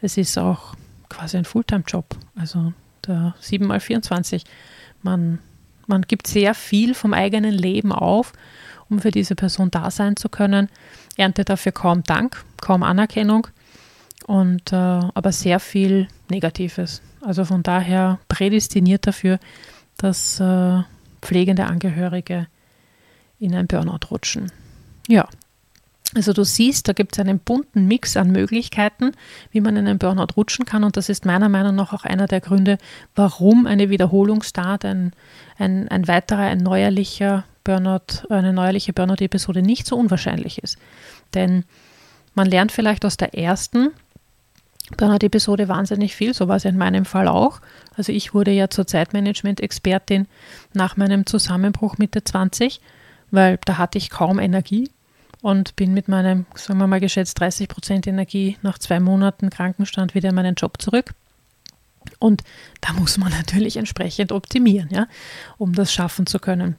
Es 0.00 0.16
ist 0.16 0.38
auch 0.38 0.74
quasi 1.12 1.36
ein 1.36 1.44
Fulltime-Job, 1.44 2.16
also 2.34 2.72
der 3.06 3.34
7 3.40 3.66
mal 3.66 3.80
24 3.80 4.44
man, 5.02 5.40
man 5.86 6.02
gibt 6.02 6.26
sehr 6.26 6.54
viel 6.54 6.94
vom 6.94 7.12
eigenen 7.12 7.52
Leben 7.52 7.92
auf, 7.92 8.32
um 8.88 9.00
für 9.00 9.10
diese 9.10 9.34
Person 9.34 9.70
da 9.70 9.90
sein 9.90 10.16
zu 10.16 10.28
können, 10.28 10.68
erntet 11.16 11.48
dafür 11.48 11.72
kaum 11.72 12.02
Dank, 12.04 12.44
kaum 12.60 12.82
Anerkennung 12.82 13.48
und 14.26 14.72
äh, 14.72 14.76
aber 14.76 15.32
sehr 15.32 15.60
viel 15.60 16.08
Negatives. 16.30 17.02
Also 17.20 17.44
von 17.44 17.62
daher 17.62 18.18
prädestiniert 18.28 19.06
dafür, 19.06 19.38
dass 19.96 20.40
äh, 20.40 20.82
pflegende 21.20 21.66
Angehörige 21.66 22.46
in 23.38 23.54
ein 23.54 23.66
Burnout 23.66 24.10
rutschen. 24.10 24.50
Ja, 25.08 25.28
also 26.14 26.32
du 26.32 26.44
siehst, 26.44 26.88
da 26.88 26.92
gibt 26.92 27.14
es 27.14 27.20
einen 27.20 27.38
bunten 27.38 27.86
Mix 27.86 28.16
an 28.16 28.30
Möglichkeiten, 28.30 29.12
wie 29.50 29.60
man 29.60 29.76
in 29.76 29.86
einen 29.86 29.98
Burnout 29.98 30.34
rutschen 30.36 30.66
kann. 30.66 30.84
Und 30.84 30.96
das 30.96 31.08
ist 31.08 31.24
meiner 31.24 31.48
Meinung 31.48 31.74
nach 31.74 31.92
auch 31.92 32.04
einer 32.04 32.26
der 32.26 32.40
Gründe, 32.40 32.78
warum 33.14 33.66
eine 33.66 33.88
Wiederholungsstart, 33.88 34.84
ein, 34.84 35.12
ein, 35.58 35.88
ein 35.88 36.06
weiterer, 36.08 36.42
ein 36.42 36.58
neuerlicher 36.58 37.44
Burnout, 37.64 38.28
eine 38.28 38.52
neuerliche 38.52 38.92
Burnout-Episode 38.92 39.62
nicht 39.62 39.86
so 39.86 39.96
unwahrscheinlich 39.96 40.62
ist. 40.62 40.76
Denn 41.32 41.64
man 42.34 42.46
lernt 42.46 42.72
vielleicht 42.72 43.04
aus 43.06 43.16
der 43.16 43.34
ersten 43.34 43.88
Burnout-Episode 44.98 45.68
wahnsinnig 45.68 46.14
viel, 46.14 46.34
so 46.34 46.48
war 46.48 46.56
es 46.56 46.66
in 46.66 46.76
meinem 46.76 47.06
Fall 47.06 47.28
auch. 47.28 47.60
Also 47.96 48.12
ich 48.12 48.34
wurde 48.34 48.50
ja 48.50 48.68
zur 48.68 48.86
Zeitmanagement-Expertin 48.86 50.26
nach 50.74 50.98
meinem 50.98 51.24
Zusammenbruch 51.24 51.96
Mitte 51.96 52.22
20, 52.24 52.82
weil 53.30 53.58
da 53.64 53.78
hatte 53.78 53.96
ich 53.96 54.10
kaum 54.10 54.38
Energie 54.38 54.90
und 55.42 55.76
bin 55.76 55.92
mit 55.92 56.08
meinem, 56.08 56.46
sagen 56.54 56.78
wir 56.78 56.86
mal 56.86 57.00
geschätzt 57.00 57.38
30 57.40 57.68
Prozent 57.68 58.06
Energie 58.06 58.56
nach 58.62 58.78
zwei 58.78 59.00
Monaten 59.00 59.50
Krankenstand 59.50 60.14
wieder 60.14 60.30
in 60.30 60.34
meinen 60.34 60.54
Job 60.54 60.80
zurück. 60.80 61.12
Und 62.18 62.42
da 62.80 62.92
muss 62.94 63.18
man 63.18 63.30
natürlich 63.36 63.76
entsprechend 63.76 64.32
optimieren, 64.32 64.88
ja, 64.90 65.06
um 65.58 65.74
das 65.74 65.92
schaffen 65.92 66.26
zu 66.26 66.38
können. 66.38 66.76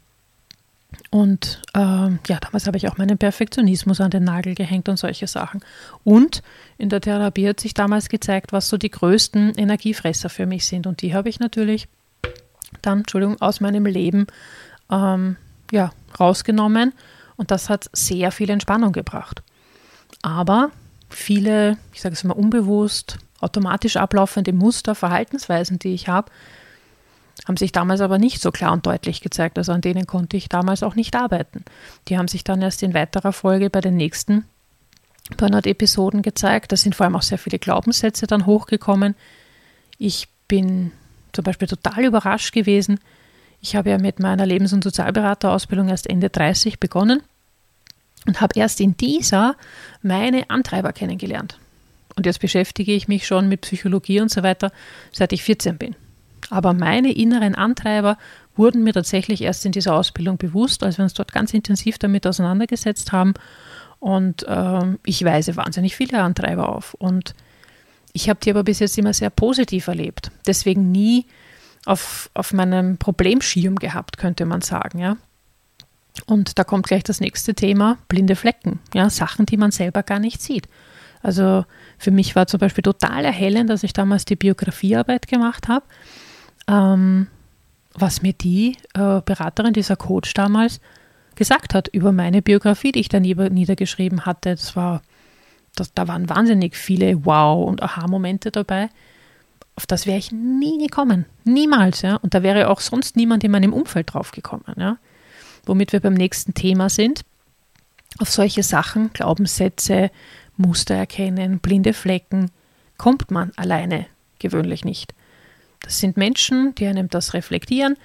Und 1.09 1.61
äh, 1.73 1.79
ja, 1.79 2.39
damals 2.39 2.67
habe 2.67 2.77
ich 2.77 2.87
auch 2.87 2.97
meinen 2.97 3.17
Perfektionismus 3.17 3.99
an 3.99 4.11
den 4.11 4.23
Nagel 4.23 4.55
gehängt 4.55 4.87
und 4.89 4.97
solche 4.97 5.27
Sachen. 5.27 5.61
Und 6.03 6.43
in 6.77 6.89
der 6.89 7.01
Therapie 7.01 7.49
hat 7.49 7.59
sich 7.59 7.73
damals 7.73 8.09
gezeigt, 8.09 8.53
was 8.53 8.69
so 8.69 8.77
die 8.77 8.91
größten 8.91 9.55
Energiefresser 9.55 10.29
für 10.29 10.45
mich 10.45 10.65
sind. 10.67 10.87
Und 10.87 11.01
die 11.01 11.13
habe 11.13 11.29
ich 11.29 11.39
natürlich 11.39 11.87
dann, 12.81 12.99
Entschuldigung, 12.99 13.41
aus 13.41 13.59
meinem 13.59 13.85
Leben 13.85 14.27
ähm, 14.89 15.35
ja, 15.71 15.91
rausgenommen. 16.19 16.93
Und 17.35 17.51
das 17.51 17.69
hat 17.69 17.89
sehr 17.93 18.31
viel 18.31 18.49
Entspannung 18.49 18.91
gebracht. 18.91 19.41
Aber 20.21 20.71
viele, 21.09 21.77
ich 21.93 22.01
sage 22.01 22.13
es 22.13 22.23
mal 22.23 22.33
unbewusst, 22.33 23.17
automatisch 23.39 23.97
ablaufende 23.97 24.53
Muster, 24.53 24.95
Verhaltensweisen, 24.95 25.79
die 25.79 25.93
ich 25.93 26.07
habe, 26.07 26.31
haben 27.47 27.57
sich 27.57 27.71
damals 27.71 27.99
aber 28.01 28.19
nicht 28.19 28.41
so 28.41 28.51
klar 28.51 28.71
und 28.71 28.85
deutlich 28.85 29.21
gezeigt. 29.21 29.57
Also 29.57 29.71
an 29.71 29.81
denen 29.81 30.07
konnte 30.07 30.37
ich 30.37 30.49
damals 30.49 30.83
auch 30.83 30.95
nicht 30.95 31.15
arbeiten. 31.15 31.65
Die 32.07 32.17
haben 32.17 32.27
sich 32.27 32.43
dann 32.43 32.61
erst 32.61 32.83
in 32.83 32.93
weiterer 32.93 33.33
Folge 33.33 33.69
bei 33.69 33.81
den 33.81 33.97
nächsten 33.97 34.45
Burnout-Episoden 35.37 36.21
gezeigt. 36.21 36.71
Da 36.71 36.77
sind 36.77 36.95
vor 36.95 37.05
allem 37.05 37.15
auch 37.15 37.21
sehr 37.21 37.37
viele 37.37 37.59
Glaubenssätze 37.59 38.27
dann 38.27 38.45
hochgekommen. 38.45 39.15
Ich 39.97 40.27
bin 40.47 40.91
zum 41.33 41.43
Beispiel 41.43 41.67
total 41.67 42.05
überrascht 42.05 42.53
gewesen. 42.53 42.99
Ich 43.63 43.77
habe 43.77 43.89
ja 43.89 43.97
mit 43.97 44.19
meiner 44.19 44.45
Lebens- 44.45 44.73
und 44.73 44.83
Sozialberaterausbildung 44.83 45.87
erst 45.87 46.09
Ende 46.09 46.29
30 46.29 46.81
begonnen 46.81 47.23
und 48.27 48.41
habe 48.41 48.59
erst 48.59 48.81
in 48.81 48.97
dieser 48.97 49.55
meine 50.01 50.49
Antreiber 50.49 50.91
kennengelernt. 50.91 51.57
Und 52.17 52.25
jetzt 52.25 52.41
beschäftige 52.41 52.91
ich 52.91 53.07
mich 53.07 53.25
schon 53.25 53.47
mit 53.47 53.61
Psychologie 53.61 54.19
und 54.19 54.29
so 54.29 54.43
weiter, 54.43 54.73
seit 55.13 55.31
ich 55.31 55.43
14 55.43 55.77
bin. 55.77 55.95
Aber 56.49 56.73
meine 56.73 57.13
inneren 57.13 57.55
Antreiber 57.55 58.17
wurden 58.57 58.83
mir 58.83 58.91
tatsächlich 58.91 59.41
erst 59.41 59.65
in 59.65 59.71
dieser 59.71 59.95
Ausbildung 59.95 60.37
bewusst, 60.37 60.83
als 60.83 60.97
wir 60.97 61.03
uns 61.03 61.13
dort 61.13 61.31
ganz 61.31 61.53
intensiv 61.53 61.97
damit 61.97 62.27
auseinandergesetzt 62.27 63.13
haben. 63.13 63.33
Und 63.99 64.43
äh, 64.43 64.97
ich 65.05 65.23
weise 65.23 65.55
wahnsinnig 65.55 65.95
viele 65.95 66.21
Antreiber 66.21 66.67
auf. 66.67 66.95
Und 66.95 67.33
ich 68.11 68.27
habe 68.29 68.41
die 68.43 68.51
aber 68.51 68.65
bis 68.65 68.79
jetzt 68.79 68.97
immer 68.97 69.13
sehr 69.13 69.29
positiv 69.29 69.87
erlebt. 69.87 70.31
Deswegen 70.45 70.91
nie 70.91 71.27
auf, 71.85 72.29
auf 72.33 72.53
meinem 72.53 72.97
Problemschirm 72.97 73.75
gehabt, 73.75 74.17
könnte 74.17 74.45
man 74.45 74.61
sagen. 74.61 74.99
Ja? 74.99 75.17
Und 76.25 76.57
da 76.59 76.63
kommt 76.63 76.87
gleich 76.87 77.03
das 77.03 77.19
nächste 77.19 77.53
Thema, 77.53 77.97
blinde 78.07 78.35
Flecken. 78.35 78.79
Ja? 78.93 79.09
Sachen, 79.09 79.45
die 79.45 79.57
man 79.57 79.71
selber 79.71 80.03
gar 80.03 80.19
nicht 80.19 80.41
sieht. 80.41 80.67
Also 81.21 81.65
für 81.97 82.11
mich 82.11 82.35
war 82.35 82.47
zum 82.47 82.59
Beispiel 82.59 82.81
total 82.81 83.23
erhellend, 83.23 83.69
dass 83.69 83.83
ich 83.83 83.93
damals 83.93 84.25
die 84.25 84.35
Biografiearbeit 84.35 85.27
gemacht 85.27 85.67
habe 85.67 85.85
ähm, 86.67 87.27
was 87.93 88.21
mir 88.21 88.33
die 88.33 88.77
äh, 88.93 89.21
Beraterin, 89.21 89.73
dieser 89.73 89.95
Coach 89.95 90.33
damals, 90.33 90.79
gesagt 91.35 91.73
hat 91.73 91.87
über 91.87 92.11
meine 92.11 92.41
Biografie, 92.41 92.91
die 92.91 92.99
ich 92.99 93.09
dann 93.09 93.23
niedergeschrieben 93.23 94.25
hatte. 94.25 94.51
Das 94.51 94.75
war, 94.75 95.01
das, 95.75 95.93
da 95.93 96.07
waren 96.07 96.29
wahnsinnig 96.29 96.75
viele 96.75 97.25
Wow- 97.25 97.67
und 97.67 97.81
Aha-Momente 97.81 98.51
dabei. 98.51 98.89
Auf 99.75 99.87
das 99.87 100.05
wäre 100.05 100.17
ich 100.17 100.31
nie 100.31 100.77
gekommen. 100.77 101.25
Niemals, 101.43 102.01
ja. 102.01 102.15
Und 102.17 102.33
da 102.33 102.43
wäre 102.43 102.69
auch 102.69 102.79
sonst 102.79 103.15
niemand 103.15 103.43
in 103.43 103.51
meinem 103.51 103.73
Umfeld 103.73 104.13
drauf 104.13 104.31
gekommen, 104.31 104.75
ja. 104.77 104.97
Womit 105.65 105.93
wir 105.93 105.99
beim 105.99 106.13
nächsten 106.13 106.53
Thema 106.53 106.89
sind. 106.89 107.23
Auf 108.19 108.29
solche 108.29 108.63
Sachen, 108.63 109.11
Glaubenssätze, 109.13 110.11
Muster 110.57 110.95
erkennen, 110.95 111.59
blinde 111.59 111.93
Flecken, 111.93 112.51
kommt 112.97 113.31
man 113.31 113.51
alleine 113.55 114.05
gewöhnlich 114.39 114.85
nicht. 114.85 115.15
Das 115.81 115.99
sind 115.99 116.17
Menschen, 116.17 116.75
die 116.75 116.85
einem 116.85 117.09
das 117.09 117.33
reflektieren. 117.33 117.97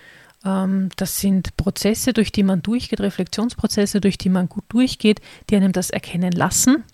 Ähm, 0.45 0.89
das 0.97 1.19
sind 1.21 1.57
Prozesse, 1.57 2.13
durch 2.13 2.33
die 2.33 2.43
man 2.43 2.63
durchgeht, 2.63 3.01
Reflexionsprozesse, 3.01 4.01
durch 4.01 4.19
die 4.19 4.29
man 4.29 4.49
gut 4.49 4.65
durchgeht, 4.69 5.21
die 5.51 5.57
einem 5.57 5.73
das 5.73 5.91
erkennen 5.91 6.33
lassen. 6.33 6.85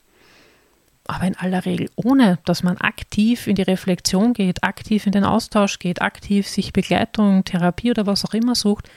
Aber 1.06 1.26
in 1.26 1.37
aller 1.37 1.66
Regel 1.66 1.90
ohne, 1.96 2.38
dass 2.44 2.62
man 2.62 2.78
aktiv 2.78 3.46
in 3.46 3.56
die 3.56 3.62
Reflexion 3.62 4.32
geht, 4.32 4.64
aktiv 4.64 5.06
in 5.06 5.12
den 5.12 5.25
Austausch 5.25 5.78
geht, 5.78 6.00
aktiv 6.00 6.49
sich 6.49 6.73
Begleitung, 6.73 7.44
Therapie 7.44 7.90
oder 7.90 8.06
was 8.06 8.25
auch 8.25 8.32
immer 8.32 8.54
sucht, 8.54 8.88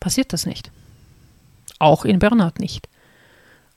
passiert 0.00 0.32
das 0.32 0.46
nicht. 0.46 0.70
Auch 1.78 2.06
in 2.06 2.18
Burnout 2.18 2.58
nicht. 2.58 2.88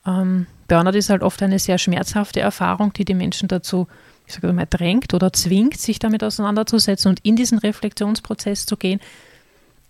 Ähm, 0.06 0.46
Burnout 0.68 0.96
ist 0.96 1.10
halt 1.10 1.22
oft 1.22 1.42
eine 1.42 1.58
sehr 1.58 1.76
schmerzhafte 1.76 2.40
Erfahrung, 2.40 2.94
die 2.94 3.04
die 3.04 3.14
Menschen 3.14 3.48
dazu 3.48 3.86
ich 4.30 4.34
sage 4.34 4.52
mal, 4.52 4.66
drängt 4.68 5.12
oder 5.12 5.32
zwingt, 5.32 5.78
sich 5.78 5.98
damit 5.98 6.22
auseinanderzusetzen 6.22 7.10
und 7.10 7.20
in 7.24 7.34
diesen 7.34 7.58
Reflexionsprozess 7.58 8.64
zu 8.64 8.76
gehen. 8.76 9.00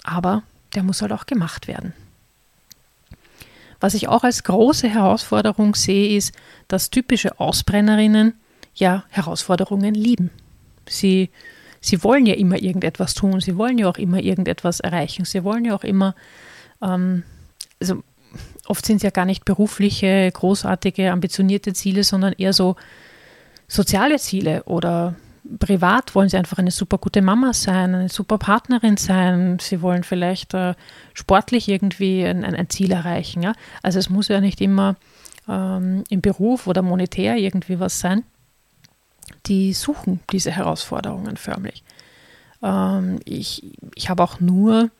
Aber 0.03 0.43
der 0.75 0.83
muss 0.83 1.03
halt 1.03 1.13
auch 1.13 1.27
gemacht 1.27 1.69
werden. 1.69 1.93
Was 3.81 3.95
ich 3.95 4.09
auch 4.09 4.23
als 4.23 4.45
große 4.45 4.89
Herausforderung 4.89 5.75
sehe, 5.75 6.17
ist, 6.17 6.35
dass 6.69 6.91
typische 6.91 7.41
Ausbrennerinnen 7.41 8.35
ja 8.75 9.05
Herausforderungen 9.09 9.95
lieben. 9.95 10.31
Sie, 10.89 11.31
sie 11.81 12.05
wollen 12.05 12.27
ja 12.27 12.35
immer 12.35 12.61
irgendetwas 12.61 13.15
tun, 13.15 13.41
sie 13.41 13.57
wollen 13.57 13.79
ja 13.79 13.89
auch 13.89 13.99
immer 13.99 14.21
irgendetwas 14.21 14.81
erreichen, 14.81 15.25
sie 15.25 15.45
wollen 15.45 15.65
ja 15.65 15.75
auch 15.75 15.85
immer, 15.85 16.15
ähm, 16.83 17.23
also 17.81 18.03
oft 18.67 18.85
sind 18.85 18.97
es 18.97 19.03
ja 19.03 19.11
gar 19.11 19.25
nicht 19.25 19.45
berufliche, 19.45 20.31
großartige, 20.31 21.11
ambitionierte 21.11 21.73
Ziele, 21.73 22.05
sondern 22.05 22.35
eher 22.35 22.53
so 22.53 22.77
soziale 23.67 24.19
Ziele 24.19 24.65
oder 24.65 25.15
privat 25.59 26.15
wollen 26.15 26.29
sie 26.29 26.37
einfach 26.37 26.59
eine 26.59 26.71
super 26.71 26.99
gute 26.99 27.23
Mama 27.23 27.53
sein, 27.53 27.95
eine 27.95 28.09
super 28.09 28.39
Partnerin 28.39 28.97
sein. 28.97 29.59
Sie 29.61 29.83
wollen 29.83 30.05
vielleicht 30.05 30.55
äh, 30.55 30.75
sportlich 31.15 31.69
irgendwie 31.69 32.25
ein, 32.25 32.45
ein, 32.45 32.69
Ziel 32.69 32.93
erreichen. 32.93 33.43
Ja? 33.43 33.53
Also 33.83 33.99
es 33.99 34.11
muss 34.11 34.29
ja 34.29 34.41
nicht 34.41 34.61
immer 34.61 34.97
ähm, 35.49 36.05
im 36.09 36.21
Beruf 36.21 36.67
oder 36.67 36.83
monetär 36.83 37.37
irgendwie 37.37 37.81
was 37.81 38.01
sein. 38.01 38.25
Die 39.47 39.73
suchen 39.73 40.21
diese 40.31 40.51
Herausforderungen 40.51 41.37
förmlich. 41.37 41.83
Ähm, 42.63 43.21
ich 43.25 43.65
ich 43.95 44.11
habe 44.11 44.23
auch 44.23 44.41
nur, 44.41 44.91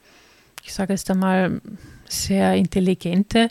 ich 0.65 0.73
sage 0.73 0.93
jetzt 0.93 1.11
einmal, 1.11 1.61
sehr 2.09 2.55
intelligente 2.55 3.49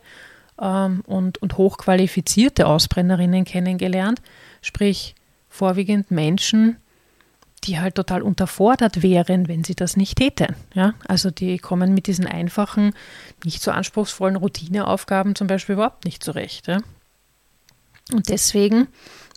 ähm, 0.60 1.02
und, 1.06 1.38
und 1.42 1.58
hochqualifizierte 1.58 2.68
Ausbrennerinnen 2.68 3.46
kennengelernt, 3.46 4.22
sprich 4.62 5.16
vorwiegend 5.50 6.12
Menschen, 6.12 6.78
die 7.66 7.80
halt 7.80 7.96
total 7.96 8.22
unterfordert 8.22 9.04
wären, 9.04 9.48
wenn 9.48 9.64
sie 9.64 9.76
das 9.76 9.98
nicht 9.98 10.18
täten. 10.18 10.56
Ja? 10.74 10.94
Also 11.08 11.30
die 11.32 11.58
kommen 11.58 11.94
mit 11.94 12.08
diesen 12.08 12.26
einfachen, 12.26 12.94
nicht 13.44 13.62
so 13.62 13.72
anspruchsvollen 13.72 14.38
Routineaufgaben 14.38 15.36
zum 15.36 15.48
Beispiel 15.48 15.74
überhaupt 15.74 16.06
nicht 16.06 16.24
zurecht. 16.24 16.68
Ja? 16.68 16.80
Und 18.14 18.30
deswegen, 18.30 18.88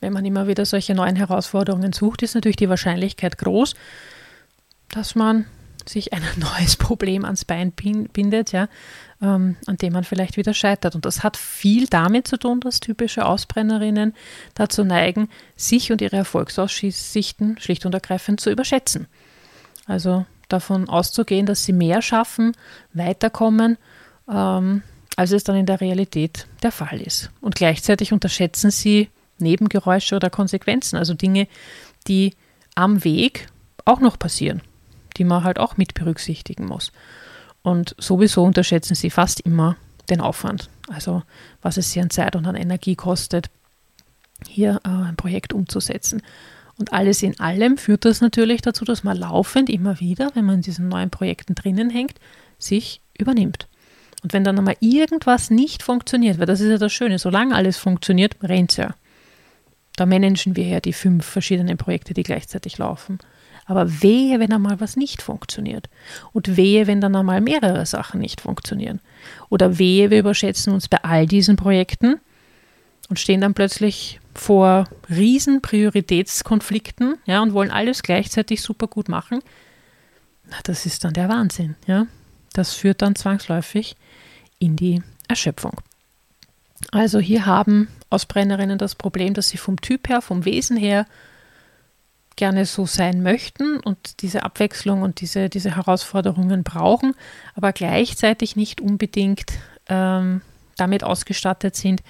wenn 0.01 0.13
man 0.13 0.25
immer 0.25 0.47
wieder 0.47 0.65
solche 0.65 0.95
neuen 0.95 1.17
Herausforderungen 1.17 1.93
sucht, 1.93 2.23
ist 2.23 2.35
natürlich 2.35 2.57
die 2.57 2.69
Wahrscheinlichkeit 2.69 3.39
groß, 3.39 3.75
dass 4.91 5.15
man 5.15 5.47
sich 5.89 6.13
ein 6.13 6.23
neues 6.37 6.77
Problem 6.77 7.25
ans 7.25 7.45
Bein 7.45 7.73
bindet, 7.73 8.53
ja, 8.53 8.69
ähm, 9.21 9.57
an 9.67 9.77
dem 9.77 9.93
man 9.93 10.05
vielleicht 10.05 10.37
wieder 10.37 10.55
scheitert. 10.55 10.95
Und 10.95 11.05
das 11.05 11.23
hat 11.23 11.37
viel 11.37 11.87
damit 11.87 12.29
zu 12.29 12.37
tun, 12.37 12.61
dass 12.61 12.81
typische 12.81 13.25
Ausbrennerinnen 13.25 14.15
dazu 14.55 14.85
neigen, 14.85 15.29
sich 15.57 15.93
und 15.93 16.01
ihre 16.01 16.17
Erfolgsaussichten 16.17 17.59
schlicht 17.59 17.87
und 17.87 17.95
ergreifend 17.95 18.41
zu 18.41 18.51
überschätzen. 18.51 19.07
Also 19.87 20.27
davon 20.49 20.89
auszugehen, 20.89 21.47
dass 21.47 21.65
sie 21.65 21.73
mehr 21.73 22.03
schaffen, 22.03 22.53
weiterkommen, 22.93 23.79
ähm, 24.31 24.83
als 25.17 25.33
es 25.33 25.45
dann 25.45 25.57
in 25.57 25.67
der 25.67 25.81
Realität 25.81 26.47
der 26.63 26.73
Fall 26.73 27.01
ist. 27.01 27.31
Und 27.41 27.55
gleichzeitig 27.55 28.13
unterschätzen 28.13 28.71
sie 28.71 29.09
Nebengeräusche 29.39 30.17
oder 30.17 30.31
Konsequenzen, 30.31 30.97
also 30.97 31.15
Dinge, 31.15 31.49
die 32.07 32.35
am 32.75 33.05
Weg 33.05 33.49
auch 33.85 34.01
noch 34.01 34.19
passieren 34.19 34.63
die 35.17 35.25
man 35.25 35.45
halt 35.45 35.59
auch 35.59 35.77
mit 35.77 35.95
berücksichtigen 35.95 36.67
muss. 36.67 36.93
Und 37.63 37.95
sowieso 37.99 38.43
unterschätzen 38.45 38.95
sie 38.95 39.11
fast 39.11 39.41
immer 39.41 39.77
den 40.11 40.21
Aufwand, 40.21 40.69
also 40.89 41.23
was 41.61 41.77
es 41.77 41.93
sie 41.93 42.01
an 42.01 42.11
Zeit 42.11 42.35
und 42.35 42.47
an 42.47 42.57
Energie 42.57 42.97
kostet, 42.97 43.51
hier 44.49 44.81
äh, 44.85 44.89
ein 44.89 45.17
Projekt 45.17 45.53
umzusetzen. 45.53 46.23
Und 46.77 46.93
alles 46.93 47.23
in 47.23 47.39
allem 47.39 47.79
führt 47.79 48.05
das 48.05 48.21
natürlich 48.21 48.63
dazu, 48.63 48.85
dass 48.85 49.05
man 49.05 49.17
laufend 49.17 49.71
immer 49.71 50.01
wieder, 50.01 50.31
wenn 50.35 50.45
man 50.45 50.57
in 50.57 50.63
diesen 50.63 50.89
neuen 50.89 51.11
Projekten 51.11 51.55
drinnen 51.55 51.91
hängt, 51.91 52.19
sich 52.59 53.01
übernimmt. 53.17 53.69
Und 54.23 54.33
wenn 54.33 54.45
dann 54.45 54.59
einmal 54.59 54.77
irgendwas 54.81 55.51
nicht 55.51 55.83
funktioniert, 55.83 56.39
weil 56.39 56.47
das 56.47 56.61
ist 56.61 56.71
ja 56.71 56.79
das 56.79 56.93
Schöne, 56.93 57.19
solange 57.19 57.55
alles 57.55 57.77
funktioniert, 57.77 58.37
rennt 58.43 58.71
es 58.71 58.77
ja. 58.79 58.95
Da 59.97 60.07
managen 60.07 60.57
wir 60.57 60.67
ja 60.67 60.81
die 60.81 60.93
fünf 60.93 61.27
verschiedenen 61.27 61.77
Projekte, 61.77 62.15
die 62.15 62.23
gleichzeitig 62.23 62.79
laufen. 62.79 63.19
Aber 63.67 64.03
wehe, 64.03 64.41
wenn 64.41 64.53
einmal 64.53 64.81
was 64.81 64.97
nicht 64.97 65.23
funktioniert. 65.23 65.89
Und 66.33 66.57
wehe, 66.57 66.87
wenn 66.87 67.01
dann 67.01 67.15
einmal 67.15 67.41
mehrere 67.41 67.87
Sachen 67.87 68.21
nicht 68.21 68.41
funktionieren. 68.41 69.01
Oder 69.51 69.79
wehe, 69.79 70.11
wir 70.11 70.19
überschätzen 70.19 70.73
uns 70.73 70.89
bei 70.89 70.99
all 71.03 71.27
diesen 71.27 71.57
Projekten 71.57 72.21
und 73.09 73.19
stehen 73.19 73.41
dann 73.41 73.55
plötzlich 73.55 74.21
vor 74.35 74.89
riesen 75.09 75.63
Prioritätskonflikten 75.63 77.19
ja, 77.27 77.43
und 77.43 77.53
wollen 77.53 77.71
alles 77.71 78.03
gleichzeitig 78.03 78.63
super 78.63 78.87
gut 78.87 79.09
machen. 79.09 79.41
Na, 80.49 80.57
das 80.65 80.87
ist 80.87 81.05
dann 81.05 81.13
der 81.13 81.29
Wahnsinn. 81.29 81.77
Ja? 81.87 82.07
Das 82.53 82.75
führt 82.75 83.03
dann 83.03 83.15
zwangsläufig 83.15 83.97
in 84.59 84.77
die 84.77 85.03
Erschöpfung. 85.29 85.81
Also 86.91 87.19
hier 87.21 87.47
haben 87.47 87.89
Ausbrennerinnen 88.11 88.79
das 88.79 88.95
Problem, 88.95 89.35
dass 89.35 89.49
sie 89.49 89.59
vom 89.59 89.81
Typ 89.81 90.09
her, 90.09 90.21
vom 90.21 90.45
Wesen 90.45 90.77
her 90.77 91.07
gerne 92.43 92.67
so 92.67 92.87
sein 92.87 93.23
möchten 93.23 93.79
und 93.79 94.21
diese 94.21 94.43
Abwechslung 94.43 95.03
und 95.03 95.21
diese, 95.21 95.49
diese 95.49 95.77
Herausforderungen 95.77 96.65
brauchen, 96.65 97.15
aber 97.55 97.73
gleichzeitig 97.73 98.57
nicht 98.57 98.81
unbedingt 98.81 99.53
ähm, 99.89 100.41
damit 100.77 101.05
ausgestattet 101.05 101.77
sind, 101.77 102.03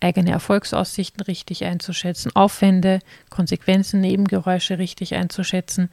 eigene 0.00 0.30
Erfolgsaussichten 0.30 1.20
richtig 1.20 1.66
einzuschätzen, 1.66 2.34
Aufwände, 2.34 3.00
Konsequenzen, 3.28 4.00
Nebengeräusche 4.00 4.78
richtig 4.78 5.14
einzuschätzen, 5.14 5.90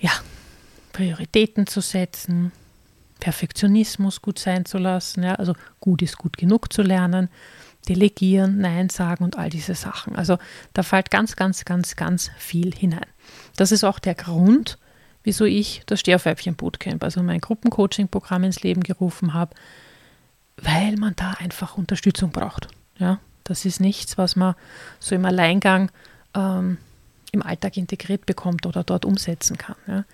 ja, 0.00 0.10
Prioritäten 0.92 1.68
zu 1.68 1.80
setzen, 1.80 2.50
Perfektionismus 3.20 4.22
gut 4.22 4.40
sein 4.40 4.64
zu 4.64 4.78
lassen, 4.78 5.22
ja, 5.22 5.36
also 5.36 5.52
gut 5.78 6.02
ist 6.02 6.18
gut 6.18 6.36
genug 6.36 6.72
zu 6.72 6.82
lernen, 6.82 7.28
delegieren, 7.88 8.58
Nein 8.58 8.88
sagen 8.88 9.24
und 9.24 9.38
all 9.38 9.50
diese 9.50 9.74
Sachen. 9.74 10.16
Also 10.16 10.38
da 10.74 10.82
fällt 10.82 11.10
ganz, 11.10 11.36
ganz, 11.36 11.64
ganz, 11.64 11.96
ganz 11.96 12.30
viel 12.38 12.74
hinein. 12.74 13.06
Das 13.56 13.72
ist 13.72 13.84
auch 13.84 13.98
der 13.98 14.14
Grund, 14.14 14.78
wieso 15.22 15.44
ich 15.44 15.82
das 15.86 16.00
Stehaufweibchen 16.00 16.54
Bootcamp, 16.54 17.02
also 17.02 17.22
mein 17.22 17.40
Gruppencoaching-Programm 17.40 18.44
ins 18.44 18.62
Leben 18.62 18.82
gerufen 18.82 19.34
habe, 19.34 19.54
weil 20.56 20.96
man 20.96 21.14
da 21.16 21.32
einfach 21.38 21.76
Unterstützung 21.76 22.30
braucht. 22.30 22.68
Ja, 22.98 23.20
das 23.44 23.64
ist 23.64 23.80
nichts, 23.80 24.18
was 24.18 24.36
man 24.36 24.54
so 24.98 25.14
im 25.14 25.24
Alleingang 25.24 25.90
ähm, 26.34 26.78
im 27.32 27.42
Alltag 27.42 27.76
integriert 27.76 28.26
bekommt 28.26 28.66
oder 28.66 28.84
dort 28.84 29.04
umsetzen 29.04 29.56
kann. 29.56 29.76
Ja. 29.86 30.04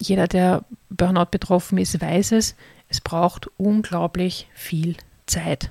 Jeder, 0.00 0.26
der 0.26 0.64
Burnout 0.88 1.26
betroffen 1.30 1.78
ist, 1.78 2.00
weiß 2.00 2.32
es. 2.32 2.54
Es 2.88 3.00
braucht 3.00 3.48
unglaublich 3.56 4.48
viel 4.54 4.96
Zeit, 5.26 5.70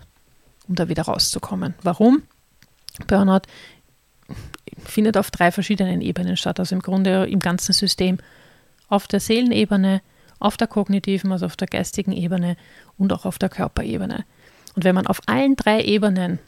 um 0.68 0.76
da 0.76 0.90
wieder 0.90 1.04
rauszukommen. 1.04 1.76
Warum? 1.84 2.24
Burnout 3.08 3.42
findet 4.84 5.18
auf 5.18 5.32
drei 5.32 5.52
verschiedenen 5.52 6.02
Ebenen 6.02 6.38
statt, 6.38 6.60
also 6.60 6.76
im 6.76 6.82
Grunde 6.82 7.26
im 7.26 7.40
ganzen 7.40 7.74
System. 7.74 8.18
Auf 8.88 9.08
der 9.08 9.20
Seelenebene, 9.20 10.02
auf 10.40 10.58
der 10.58 10.68
kognitiven, 10.68 11.32
also 11.32 11.46
auf 11.46 11.56
der 11.56 11.68
geistigen 11.68 12.12
Ebene 12.12 12.56
und 12.98 13.12
auch 13.14 13.26
auf 13.26 13.40
der 13.40 13.50
Körperebene. 13.50 14.26
Und 14.76 14.84
wenn 14.84 14.96
man 14.96 15.08
auf 15.08 15.22
allen 15.26 15.56
drei 15.56 15.82
Ebenen 15.82 16.40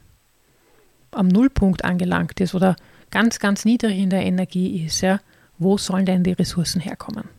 am 1.12 1.28
Nullpunkt 1.28 1.84
angelangt 1.86 2.40
ist 2.40 2.54
oder 2.54 2.76
ganz, 3.10 3.40
ganz 3.40 3.66
niedrig 3.66 3.98
in 3.98 4.10
der 4.10 4.26
Energie 4.26 4.86
ist, 4.86 5.02
ja, 5.02 5.20
wo 5.58 5.78
sollen 5.78 6.06
denn 6.06 6.24
die 6.24 6.34
Ressourcen 6.34 6.82
herkommen? 6.82 7.30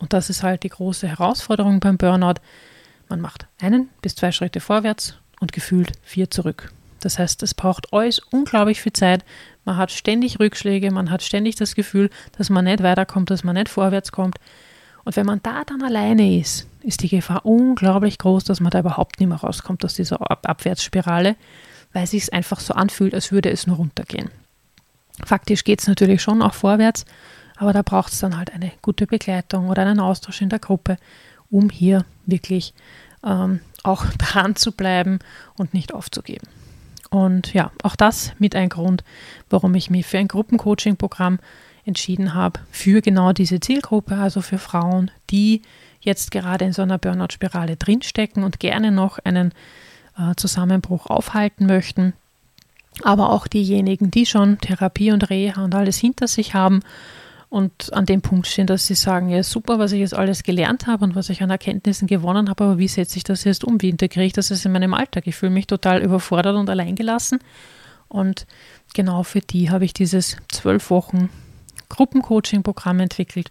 Und 0.00 0.12
das 0.12 0.30
ist 0.30 0.42
halt 0.42 0.62
die 0.62 0.70
große 0.70 1.06
Herausforderung 1.06 1.80
beim 1.80 1.98
Burnout. 1.98 2.40
Man 3.08 3.20
macht 3.20 3.46
einen 3.60 3.90
bis 4.00 4.14
zwei 4.14 4.32
Schritte 4.32 4.60
vorwärts 4.60 5.14
und 5.40 5.52
gefühlt 5.52 5.92
vier 6.02 6.30
zurück. 6.30 6.72
Das 7.00 7.18
heißt, 7.18 7.42
es 7.42 7.54
braucht 7.54 7.92
alles 7.92 8.18
unglaublich 8.18 8.80
viel 8.80 8.92
Zeit. 8.92 9.24
Man 9.64 9.76
hat 9.76 9.92
ständig 9.92 10.40
Rückschläge, 10.40 10.90
man 10.90 11.10
hat 11.10 11.22
ständig 11.22 11.56
das 11.56 11.74
Gefühl, 11.74 12.10
dass 12.36 12.50
man 12.50 12.64
nicht 12.64 12.82
weiterkommt, 12.82 13.30
dass 13.30 13.44
man 13.44 13.54
nicht 13.54 13.68
vorwärts 13.68 14.12
kommt. 14.12 14.38
Und 15.04 15.16
wenn 15.16 15.26
man 15.26 15.40
da 15.42 15.62
dann 15.64 15.82
alleine 15.82 16.38
ist, 16.38 16.66
ist 16.82 17.02
die 17.02 17.08
Gefahr 17.08 17.44
unglaublich 17.46 18.18
groß, 18.18 18.44
dass 18.44 18.60
man 18.60 18.70
da 18.70 18.80
überhaupt 18.80 19.20
nicht 19.20 19.28
mehr 19.28 19.38
rauskommt 19.38 19.84
aus 19.84 19.94
dieser 19.94 20.20
Ab 20.30 20.46
Abwärtsspirale, 20.48 21.36
weil 21.92 22.04
es 22.04 22.10
sich 22.10 22.32
einfach 22.32 22.60
so 22.60 22.74
anfühlt, 22.74 23.14
als 23.14 23.32
würde 23.32 23.50
es 23.50 23.66
nur 23.66 23.76
runtergehen. 23.76 24.30
Faktisch 25.24 25.64
geht 25.64 25.80
es 25.80 25.88
natürlich 25.88 26.22
schon 26.22 26.42
auch 26.42 26.54
vorwärts, 26.54 27.04
aber 27.56 27.72
da 27.72 27.82
braucht 27.82 28.12
es 28.12 28.20
dann 28.20 28.36
halt 28.36 28.52
eine 28.52 28.72
gute 28.82 29.06
Begleitung 29.06 29.68
oder 29.68 29.82
einen 29.82 30.00
Austausch 30.00 30.42
in 30.42 30.48
der 30.48 30.60
Gruppe, 30.60 30.96
um 31.50 31.70
hier 31.70 32.04
wirklich 32.26 32.74
ähm, 33.24 33.60
auch 33.84 34.04
dran 34.18 34.56
zu 34.56 34.72
bleiben 34.72 35.18
und 35.56 35.74
nicht 35.74 35.94
aufzugeben. 35.94 36.46
Und 37.10 37.54
ja, 37.54 37.70
auch 37.82 37.96
das 37.96 38.32
mit 38.38 38.54
ein 38.54 38.68
Grund, 38.68 39.02
warum 39.48 39.74
ich 39.74 39.90
mich 39.90 40.06
für 40.06 40.18
ein 40.18 40.28
Gruppencoaching-Programm 40.28 41.38
entschieden 41.84 42.34
habe, 42.34 42.60
für 42.70 43.00
genau 43.00 43.32
diese 43.32 43.60
Zielgruppe, 43.60 44.16
also 44.16 44.42
für 44.42 44.58
Frauen, 44.58 45.10
die 45.30 45.62
jetzt 46.00 46.30
gerade 46.30 46.66
in 46.66 46.72
so 46.72 46.82
einer 46.82 46.98
Burnout-Spirale 46.98 47.76
drinstecken 47.76 48.44
und 48.44 48.60
gerne 48.60 48.92
noch 48.92 49.18
einen 49.20 49.52
äh, 50.18 50.34
Zusammenbruch 50.36 51.06
aufhalten 51.06 51.66
möchten. 51.66 52.12
Aber 53.02 53.30
auch 53.30 53.46
diejenigen, 53.46 54.10
die 54.10 54.26
schon 54.26 54.58
Therapie 54.58 55.12
und 55.12 55.30
Reha 55.30 55.64
und 55.64 55.74
alles 55.74 55.96
hinter 55.98 56.28
sich 56.28 56.54
haben 56.54 56.80
und 57.50 57.92
an 57.94 58.04
dem 58.04 58.20
Punkt 58.20 58.46
stehen, 58.46 58.66
dass 58.66 58.86
sie 58.86 58.94
sagen, 58.94 59.30
ja 59.30 59.42
super, 59.42 59.78
was 59.78 59.92
ich 59.92 60.00
jetzt 60.00 60.14
alles 60.14 60.42
gelernt 60.42 60.86
habe 60.86 61.04
und 61.04 61.14
was 61.14 61.30
ich 61.30 61.42
an 61.42 61.50
Erkenntnissen 61.50 62.06
gewonnen 62.06 62.50
habe, 62.50 62.64
aber 62.64 62.78
wie 62.78 62.88
setze 62.88 63.16
ich 63.16 63.24
das 63.24 63.44
jetzt 63.44 63.64
um? 63.64 63.80
Wie 63.80 63.88
integriere 63.88 64.26
ich 64.26 64.34
das 64.34 64.50
jetzt 64.50 64.66
in 64.66 64.72
meinem 64.72 64.92
Alltag? 64.92 65.26
Ich 65.26 65.36
fühle 65.36 65.52
mich 65.52 65.66
total 65.66 66.02
überfordert 66.02 66.56
und 66.56 66.68
alleingelassen. 66.68 67.38
Und 68.08 68.46
genau 68.94 69.22
für 69.22 69.40
die 69.40 69.70
habe 69.70 69.84
ich 69.84 69.94
dieses 69.94 70.36
zwölf 70.48 70.90
Wochen 70.90 71.30
Gruppencoaching-Programm 71.88 73.00
entwickelt. 73.00 73.50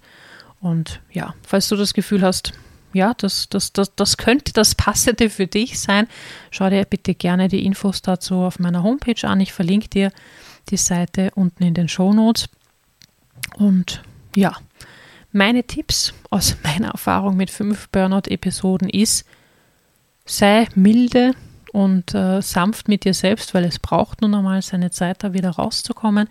Und 0.60 1.02
ja, 1.12 1.34
falls 1.44 1.68
du 1.70 1.76
das 1.76 1.94
Gefühl 1.94 2.22
hast, 2.22 2.54
ja, 2.94 3.14
das, 3.18 3.50
das, 3.50 3.74
das, 3.74 3.96
das 3.96 4.18
könnte 4.18 4.54
das 4.54 4.76
Passende 4.76 5.30
für 5.30 5.48
dich 5.48 5.80
sein, 5.80 6.08
schau 6.52 6.70
dir 6.70 6.86
bitte 6.86 7.16
gerne 7.16 7.48
die 7.48 7.66
Infos 7.66 8.02
dazu 8.02 8.36
auf 8.36 8.60
meiner 8.60 8.84
Homepage 8.84 9.28
an. 9.28 9.42
Ich 9.42 9.54
verlinke 9.54 9.90
dir 9.90 10.12
die 10.70 10.78
Seite 10.78 11.32
unten 11.36 11.64
in 11.64 11.74
den 11.74 11.90
Show 11.90 12.14
Notes. 12.14 12.50
Und 13.56 14.02
ja, 14.36 14.56
meine 15.32 15.64
Tipps 15.64 16.14
aus 16.30 16.58
meiner 16.64 16.90
Erfahrung 16.90 17.38
mit 17.38 17.50
fünf 17.50 17.90
Burnout-Episoden 17.90 18.90
ist, 18.90 19.26
sei 20.26 20.68
milde 20.76 21.34
und 21.72 22.14
äh, 22.14 22.42
sanft 22.42 22.88
mit 22.88 23.06
dir 23.06 23.14
selbst, 23.14 23.54
weil 23.54 23.66
es 23.66 23.80
braucht 23.80 24.22
nun 24.22 24.36
einmal 24.36 24.62
seine 24.62 24.92
Zeit, 24.92 25.24
da 25.24 25.34
wieder 25.34 25.52
rauszukommen. 25.52 26.28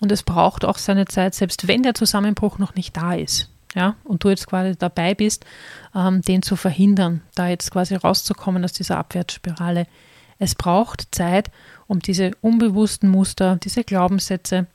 Und 0.00 0.12
es 0.12 0.22
braucht 0.22 0.64
auch 0.64 0.78
seine 0.78 1.06
Zeit, 1.06 1.34
selbst 1.34 1.68
wenn 1.68 1.82
der 1.82 1.94
Zusammenbruch 1.94 2.58
noch 2.58 2.74
nicht 2.74 2.96
da 2.96 3.14
ist. 3.14 3.50
Ja, 3.74 3.96
und 4.04 4.24
du 4.24 4.30
jetzt 4.30 4.46
quasi 4.46 4.74
dabei 4.76 5.14
bist, 5.14 5.44
ähm, 5.94 6.22
den 6.22 6.42
zu 6.42 6.56
verhindern, 6.56 7.22
da 7.34 7.48
jetzt 7.48 7.70
quasi 7.70 7.94
rauszukommen 7.94 8.64
aus 8.64 8.72
dieser 8.72 8.96
Abwärtsspirale. 8.96 9.86
Es 10.38 10.54
braucht 10.54 11.14
Zeit, 11.14 11.50
um 11.86 12.00
diese 12.00 12.30
unbewussten 12.40 13.10
Muster, 13.10 13.56
diese 13.56 13.84
Glaubenssätze, 13.84 14.66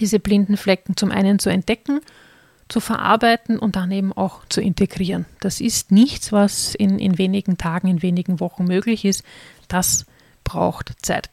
diese 0.00 0.18
blinden 0.18 0.56
Flecken 0.56 0.96
zum 0.96 1.10
einen 1.10 1.38
zu 1.38 1.50
entdecken, 1.50 2.00
zu 2.68 2.80
verarbeiten 2.80 3.58
und 3.58 3.76
dann 3.76 3.92
eben 3.92 4.12
auch 4.12 4.44
zu 4.48 4.60
integrieren. 4.60 5.26
Das 5.40 5.60
ist 5.60 5.92
nichts, 5.92 6.32
was 6.32 6.74
in, 6.74 6.98
in 6.98 7.18
wenigen 7.18 7.58
Tagen, 7.58 7.88
in 7.88 8.02
wenigen 8.02 8.40
Wochen 8.40 8.64
möglich 8.64 9.04
ist. 9.04 9.22
Das 9.68 10.06
braucht 10.42 10.92
Zeit. 11.04 11.30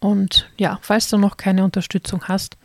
Und 0.00 0.50
ja, 0.58 0.78
falls 0.82 1.08
du 1.08 1.16
noch 1.16 1.36
keine 1.36 1.64
Unterstützung 1.64 2.24
hast, 2.28 2.56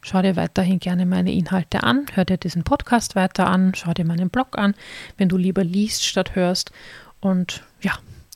schau 0.00 0.22
dir 0.22 0.36
weiterhin 0.36 0.78
gerne 0.78 1.04
meine 1.04 1.32
Inhalte 1.32 1.82
an, 1.82 2.06
hör 2.14 2.24
dir 2.24 2.38
diesen 2.38 2.64
Podcast 2.64 3.14
weiter 3.14 3.46
an, 3.46 3.74
schau 3.74 3.92
dir 3.92 4.04
meinen 4.04 4.30
Blog 4.30 4.56
an, 4.56 4.74
wenn 5.16 5.28
du 5.28 5.36
lieber 5.36 5.64
liest 5.64 6.04
statt 6.04 6.34
hörst. 6.34 6.72
Und 7.20 7.62
ja, 7.80 7.92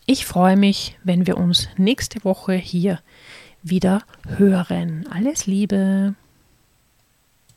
ich 0.06 0.26
freue 0.26 0.56
mich, 0.56 0.98
wenn 1.04 1.26
wir 1.26 1.38
uns 1.38 1.68
nächste 1.76 2.24
Woche 2.24 2.54
hier 2.54 3.00
wieder 3.62 4.02
hören. 4.36 5.06
Alles 5.10 5.46
Liebe! 5.46 6.14